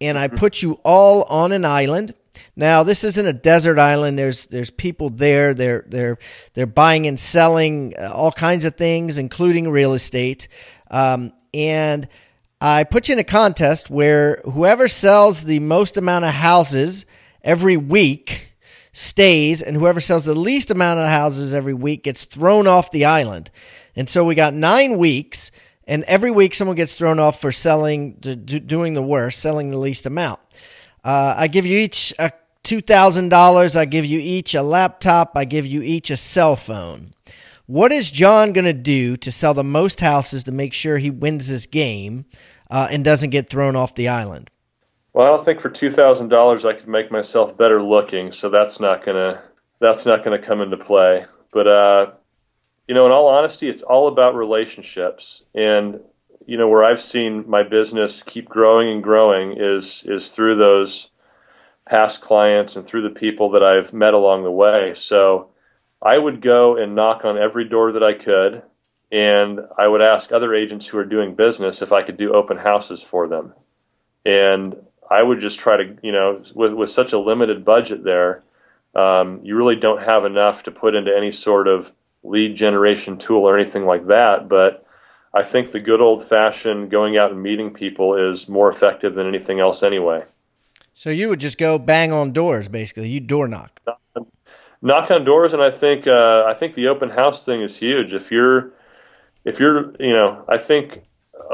And 0.01 0.19
I 0.19 0.29
mm-hmm. 0.29 0.37
put 0.37 0.63
you 0.63 0.79
all 0.85 1.25
on 1.25 1.53
an 1.53 1.65
island. 1.65 2.15
Now 2.57 2.83
this 2.83 3.05
isn't 3.05 3.27
a 3.27 3.35
desert 3.35 3.79
island. 3.79 4.19
There's 4.19 4.47
there's 4.47 4.71
people 4.71 5.11
there. 5.11 5.53
They're 5.53 5.85
they're 5.87 6.19
they're 6.55 6.67
buying 6.67 7.07
and 7.07 7.21
selling 7.21 7.95
uh, 7.99 8.11
all 8.15 8.33
kinds 8.33 8.65
of 8.65 8.77
things, 8.77 9.19
including 9.19 9.71
real 9.71 9.93
estate. 9.93 10.49
Um, 10.91 11.35
and 11.53 12.09
I 12.61 12.85
put 12.85 13.09
you 13.09 13.13
in 13.13 13.19
a 13.19 13.25
contest 13.25 13.91
where 13.91 14.41
whoever 14.45 14.89
sells 14.89 15.45
the 15.45 15.61
most 15.61 15.99
amount 15.99 16.25
of 16.25 16.33
houses 16.33 17.05
every 17.43 17.77
week 17.77 18.55
stays, 18.93 19.61
and 19.61 19.77
whoever 19.77 20.01
sells 20.01 20.25
the 20.25 20.35
least 20.35 20.71
amount 20.71 20.99
of 20.99 21.07
houses 21.07 21.53
every 21.53 21.75
week 21.75 22.05
gets 22.05 22.25
thrown 22.25 22.67
off 22.67 22.91
the 22.91 23.05
island. 23.05 23.51
And 23.95 24.09
so 24.09 24.25
we 24.25 24.35
got 24.35 24.55
nine 24.55 24.97
weeks, 24.97 25.51
and 25.87 26.03
every 26.05 26.31
week 26.31 26.55
someone 26.55 26.77
gets 26.77 26.97
thrown 26.97 27.19
off 27.19 27.39
for 27.39 27.53
selling, 27.53 28.15
doing 28.15 28.95
the 28.95 29.03
worst, 29.03 29.41
selling 29.41 29.69
the 29.69 29.79
least 29.79 30.07
amount. 30.07 30.41
Uh, 31.05 31.35
I 31.37 31.49
give 31.49 31.67
you 31.67 31.79
each 31.79 32.15
a 32.19 32.33
$2,000. 32.67 33.77
I 33.77 33.85
give 33.85 34.05
you 34.05 34.19
each 34.19 34.55
a 34.55 34.63
laptop. 34.63 35.33
I 35.37 35.45
give 35.45 35.65
you 35.67 35.83
each 35.83 36.11
a 36.11 36.17
cell 36.17 36.57
phone. 36.57 37.15
What 37.67 37.93
is 37.93 38.11
John 38.11 38.53
going 38.53 38.65
to 38.65 38.73
do 38.73 39.17
to 39.19 39.31
sell 39.31 39.55
the 39.55 39.65
most 39.65 40.01
houses 40.01 40.45
to 40.45 40.53
make 40.53 40.73
sure 40.73 40.99
he 40.99 41.11
wins 41.11 41.49
this 41.49 41.67
game 41.67 42.25
uh, 42.69 42.89
and 42.91 43.05
doesn't 43.05 43.31
get 43.31 43.49
thrown 43.49 43.77
off 43.77 43.95
the 43.95 44.09
island? 44.09 44.51
Well, 45.13 45.25
I 45.25 45.29
don't 45.29 45.45
think 45.45 45.61
for 45.61 45.71
two 45.71 45.91
thousand 45.91 46.29
dollars 46.29 46.67
I 46.67 46.75
could 46.75 46.89
make 46.89 47.11
myself 47.11 47.57
better 47.57 47.83
looking, 47.83 48.33
so 48.33 48.51
that's 48.51 48.79
not 48.79 49.03
gonna 49.03 49.43
that's 49.81 50.05
not 50.05 50.23
gonna 50.23 50.39
come 50.39 50.61
into 50.61 50.77
play. 50.77 51.25
But 51.55 51.67
uh, 51.67 52.11
you 52.87 52.95
know, 52.95 53.07
in 53.07 53.13
all 53.13 53.27
honesty, 53.27 53.71
it's 53.71 53.81
all 53.81 54.09
about 54.09 54.35
relationships, 54.35 55.43
and 55.55 56.01
you 56.45 56.59
know 56.59 56.69
where 56.69 56.85
I've 56.85 57.01
seen 57.01 57.49
my 57.49 57.63
business 57.63 58.23
keep 58.23 58.47
growing 58.47 58.91
and 58.91 59.03
growing 59.03 59.57
is 59.57 60.05
is 60.05 60.29
through 60.29 60.59
those 60.59 61.09
past 61.89 62.21
clients 62.21 62.77
and 62.77 62.87
through 62.87 63.03
the 63.03 63.19
people 63.19 63.51
that 63.51 63.63
I've 63.63 63.93
met 63.93 64.15
along 64.15 64.43
the 64.43 64.51
way. 64.51 64.95
So 64.97 65.51
I 66.03 66.19
would 66.19 66.41
go 66.43 66.77
and 66.77 66.95
knock 66.95 67.25
on 67.25 67.39
every 67.39 67.69
door 67.69 67.93
that 67.93 68.03
I 68.03 68.13
could, 68.13 68.63
and 69.13 69.61
I 69.79 69.87
would 69.87 70.03
ask 70.03 70.33
other 70.33 70.55
agents 70.55 70.87
who 70.87 70.99
are 70.99 71.05
doing 71.05 71.35
business 71.35 71.83
if 71.83 71.93
I 71.93 72.03
could 72.03 72.17
do 72.17 72.35
open 72.35 72.57
houses 72.57 73.03
for 73.03 73.29
them. 73.29 73.55
And 74.25 74.77
I 75.09 75.23
would 75.23 75.41
just 75.41 75.59
try 75.59 75.77
to, 75.77 75.97
you 76.03 76.13
know, 76.13 76.43
with, 76.55 76.73
with 76.73 76.91
such 76.91 77.13
a 77.13 77.19
limited 77.19 77.65
budget 77.65 78.03
there, 78.03 78.43
um, 78.97 79.41
you 79.45 79.57
really 79.57 79.77
don't 79.77 80.03
have 80.03 80.25
enough 80.25 80.65
to 80.65 80.71
put 80.71 80.95
into 80.95 81.17
any 81.17 81.31
sort 81.31 81.69
of 81.69 81.91
lead 82.25 82.57
generation 82.57 83.19
tool 83.19 83.49
or 83.49 83.57
anything 83.57 83.85
like 83.85 84.07
that. 84.09 84.49
But 84.49 84.85
I 85.33 85.45
think 85.45 85.71
the 85.71 85.81
good 85.81 86.01
old 86.01 86.27
fashioned 86.27 86.91
going 86.91 87.17
out 87.17 87.31
and 87.31 87.43
meeting 87.43 87.73
people 87.73 88.33
is 88.33 88.49
more 88.49 88.71
effective 88.71 89.15
than 89.15 89.29
anything 89.29 89.61
else 89.61 89.83
anyway. 89.83 90.25
So 90.99 91.11
you 91.11 91.29
would 91.29 91.41
just 91.41 91.59
go 91.59 91.79
bang 91.79 92.11
on 92.11 92.33
doors, 92.33 92.71
basically. 92.71 93.11
You 93.11 93.21
door 93.21 93.49
knock. 93.49 93.83
Knock 94.81 95.11
on 95.11 95.25
doors, 95.27 95.53
and 95.53 95.61
I 95.61 95.71
think 95.71 96.07
uh, 96.07 96.45
I 96.47 96.55
think 96.55 96.75
the 96.75 96.89
open 96.89 97.11
house 97.11 97.45
thing 97.45 97.61
is 97.61 97.77
huge. 97.77 98.15
If 98.15 98.31
you're 98.31 98.73
if 99.45 99.61
you're 99.61 99.93
you 100.01 100.15
know 100.15 100.43
I 100.49 100.57
think 100.57 101.03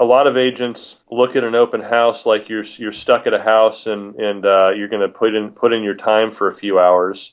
a 0.00 0.04
lot 0.04 0.28
of 0.28 0.36
agents 0.36 0.98
look 1.10 1.34
at 1.34 1.42
an 1.42 1.56
open 1.56 1.82
house 1.82 2.24
like 2.24 2.48
you're 2.48 2.62
you're 2.78 2.92
stuck 2.92 3.26
at 3.26 3.34
a 3.34 3.42
house 3.42 3.88
and 3.88 4.14
and 4.14 4.46
uh, 4.46 4.70
you're 4.76 4.86
going 4.86 5.02
to 5.02 5.08
put 5.08 5.34
in 5.34 5.50
put 5.50 5.72
in 5.72 5.82
your 5.82 5.96
time 5.96 6.30
for 6.30 6.48
a 6.48 6.54
few 6.54 6.78
hours. 6.78 7.32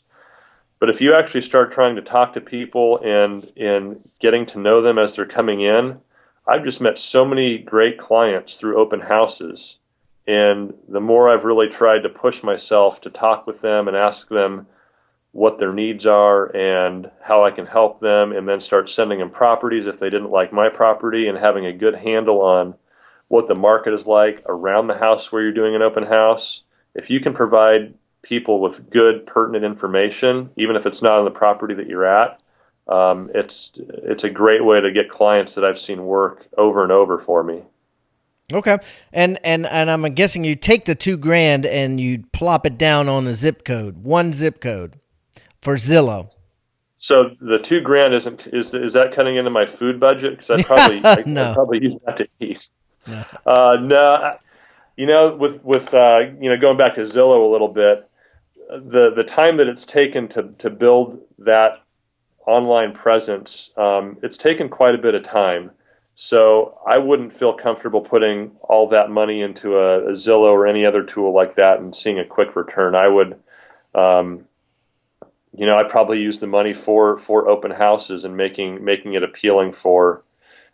But 0.79 0.89
if 0.89 1.01
you 1.01 1.13
actually 1.13 1.41
start 1.41 1.71
trying 1.71 1.95
to 1.95 2.01
talk 2.01 2.33
to 2.33 2.41
people 2.41 2.99
and 3.03 3.51
and 3.55 4.01
getting 4.19 4.47
to 4.47 4.59
know 4.59 4.81
them 4.81 4.97
as 4.97 5.15
they're 5.15 5.27
coming 5.27 5.61
in, 5.61 5.99
I've 6.47 6.63
just 6.63 6.81
met 6.81 6.97
so 6.97 7.23
many 7.23 7.59
great 7.59 7.99
clients 7.99 8.55
through 8.55 8.79
open 8.79 8.99
houses 8.99 9.78
and 10.29 10.75
the 10.87 10.99
more 10.99 11.27
I've 11.27 11.43
really 11.43 11.69
tried 11.69 12.03
to 12.03 12.09
push 12.09 12.43
myself 12.43 13.01
to 13.01 13.09
talk 13.09 13.47
with 13.47 13.61
them 13.61 13.87
and 13.87 13.97
ask 13.97 14.29
them 14.29 14.67
what 15.31 15.57
their 15.57 15.73
needs 15.73 16.05
are 16.05 16.55
and 16.55 17.09
how 17.19 17.43
I 17.43 17.49
can 17.49 17.65
help 17.65 17.99
them, 17.99 18.31
and 18.31 18.47
then 18.47 18.61
start 18.61 18.91
sending 18.91 19.17
them 19.17 19.31
properties 19.31 19.87
if 19.87 19.99
they 19.99 20.11
didn't 20.11 20.29
like 20.29 20.53
my 20.53 20.69
property, 20.69 21.27
and 21.27 21.35
having 21.35 21.65
a 21.65 21.73
good 21.73 21.95
handle 21.95 22.41
on 22.41 22.75
what 23.27 23.47
the 23.47 23.55
market 23.55 23.91
is 23.91 24.05
like 24.05 24.43
around 24.45 24.85
the 24.85 24.97
house 24.97 25.31
where 25.31 25.41
you're 25.41 25.51
doing 25.51 25.75
an 25.75 25.81
open 25.81 26.03
house. 26.03 26.61
If 26.93 27.09
you 27.09 27.19
can 27.19 27.33
provide 27.33 27.95
people 28.21 28.59
with 28.59 28.87
good, 28.91 29.25
pertinent 29.25 29.65
information, 29.65 30.51
even 30.57 30.75
if 30.75 30.85
it's 30.85 31.01
not 31.01 31.17
on 31.17 31.25
the 31.25 31.31
property 31.31 31.73
that 31.73 31.87
you're 31.87 32.05
at, 32.05 32.39
um, 32.87 33.31
it's 33.33 33.71
it's 33.77 34.23
a 34.23 34.29
great 34.29 34.63
way 34.63 34.79
to 34.79 34.91
get 34.91 35.09
clients 35.09 35.55
that 35.55 35.65
I've 35.65 35.79
seen 35.79 36.05
work 36.05 36.47
over 36.55 36.83
and 36.83 36.91
over 36.91 37.19
for 37.19 37.43
me. 37.43 37.63
Okay, 38.51 38.77
and 39.13 39.39
and 39.43 39.65
and 39.67 39.91
I'm 39.91 40.01
guessing 40.13 40.43
you 40.43 40.55
take 40.55 40.85
the 40.85 40.95
two 40.95 41.17
grand 41.17 41.65
and 41.65 42.01
you 42.01 42.23
plop 42.33 42.65
it 42.65 42.77
down 42.77 43.07
on 43.07 43.27
a 43.27 43.33
zip 43.35 43.63
code, 43.63 44.03
one 44.03 44.33
zip 44.33 44.59
code 44.59 44.99
for 45.61 45.75
Zillow. 45.75 46.31
So 46.97 47.31
the 47.39 47.59
two 47.59 47.79
grand 47.79 48.13
isn't 48.13 48.47
is 48.47 48.73
is 48.73 48.93
that 48.93 49.13
cutting 49.13 49.37
into 49.37 49.49
my 49.49 49.65
food 49.65 49.99
budget? 49.99 50.37
Because 50.37 50.59
I 50.59 50.63
probably 50.63 51.01
I, 51.03 51.23
no. 51.25 51.51
I 51.51 51.53
probably 51.53 51.83
use 51.83 51.95
that 52.05 52.17
to 52.17 52.27
eat. 52.39 52.67
No. 53.07 53.25
Uh, 53.45 53.77
no, 53.81 54.37
you 54.97 55.05
know, 55.05 55.35
with 55.35 55.63
with 55.63 55.93
uh, 55.93 56.19
you 56.39 56.49
know 56.49 56.57
going 56.57 56.77
back 56.77 56.95
to 56.95 57.01
Zillow 57.01 57.47
a 57.47 57.51
little 57.51 57.69
bit, 57.69 58.09
the 58.69 59.11
the 59.15 59.23
time 59.23 59.57
that 59.57 59.67
it's 59.67 59.85
taken 59.85 60.27
to 60.29 60.53
to 60.57 60.69
build 60.69 61.19
that 61.39 61.81
online 62.45 62.93
presence, 62.93 63.71
um, 63.77 64.17
it's 64.21 64.35
taken 64.35 64.67
quite 64.69 64.95
a 64.95 64.97
bit 64.97 65.15
of 65.15 65.23
time. 65.23 65.71
So 66.21 66.77
I 66.85 66.97
wouldn't 66.97 67.31
feel 67.31 67.53
comfortable 67.53 68.01
putting 68.01 68.51
all 68.59 68.89
that 68.89 69.09
money 69.09 69.41
into 69.41 69.77
a, 69.77 70.09
a 70.09 70.11
Zillow 70.11 70.51
or 70.51 70.67
any 70.67 70.85
other 70.85 71.01
tool 71.01 71.33
like 71.33 71.55
that 71.55 71.79
and 71.79 71.95
seeing 71.95 72.19
a 72.19 72.25
quick 72.25 72.57
return. 72.57 72.93
I 72.93 73.07
would, 73.07 73.39
um, 73.95 74.43
you 75.53 75.65
know, 75.65 75.77
I'd 75.77 75.89
probably 75.89 76.19
use 76.19 76.41
the 76.41 76.45
money 76.45 76.73
for 76.73 77.17
for 77.19 77.47
open 77.47 77.71
houses 77.71 78.25
and 78.25 78.35
making 78.35 78.83
making 78.83 79.13
it 79.13 79.23
appealing 79.23 79.71
for 79.71 80.21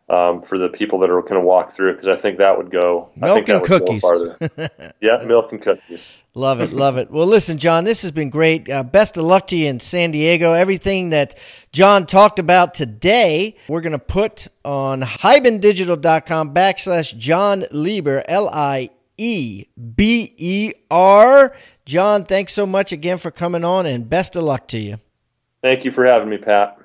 um, 0.07 0.43
for 0.43 0.57
the 0.57 0.69
people 0.69 0.99
that 0.99 1.09
are 1.09 1.21
going 1.21 1.33
to 1.33 1.41
walk 1.41 1.75
through 1.75 1.95
because 1.95 2.07
I 2.07 2.21
think 2.21 2.37
that 2.37 2.57
would 2.57 2.69
go 2.69 3.09
milk 3.15 3.49
and 3.49 3.63
cookies. 3.63 4.01
farther. 4.01 4.37
yeah, 5.01 5.23
milk 5.25 5.51
and 5.51 5.61
cookies. 5.61 6.19
Love 6.35 6.61
it, 6.61 6.71
love 6.71 6.97
it. 6.97 7.09
Well, 7.09 7.25
listen, 7.25 7.57
John, 7.57 7.85
this 7.85 8.03
has 8.03 8.11
been 8.11 8.29
great. 8.29 8.69
Uh, 8.69 8.83
best 8.83 9.17
of 9.17 9.23
luck 9.23 9.47
to 9.47 9.55
you 9.55 9.67
in 9.67 9.79
San 9.79 10.11
Diego. 10.11 10.53
Everything 10.53 11.09
that 11.09 11.35
John 11.71 12.05
talked 12.05 12.37
about 12.37 12.73
today, 12.75 13.55
we're 13.67 13.81
going 13.81 13.93
to 13.93 13.99
put 13.99 14.47
on 14.63 15.01
hibandigital.com 15.01 16.53
backslash 16.53 17.17
John 17.17 17.65
Lieber, 17.71 18.23
L 18.27 18.47
I 18.49 18.91
E 19.17 19.65
B 19.95 20.33
E 20.37 20.73
R. 20.91 21.55
John, 21.85 22.25
thanks 22.25 22.53
so 22.53 22.65
much 22.67 22.91
again 22.91 23.17
for 23.17 23.31
coming 23.31 23.63
on 23.63 23.85
and 23.85 24.07
best 24.09 24.35
of 24.35 24.43
luck 24.43 24.67
to 24.69 24.77
you. 24.77 24.99
Thank 25.61 25.83
you 25.83 25.91
for 25.91 26.05
having 26.05 26.29
me, 26.29 26.37
Pat. 26.37 26.77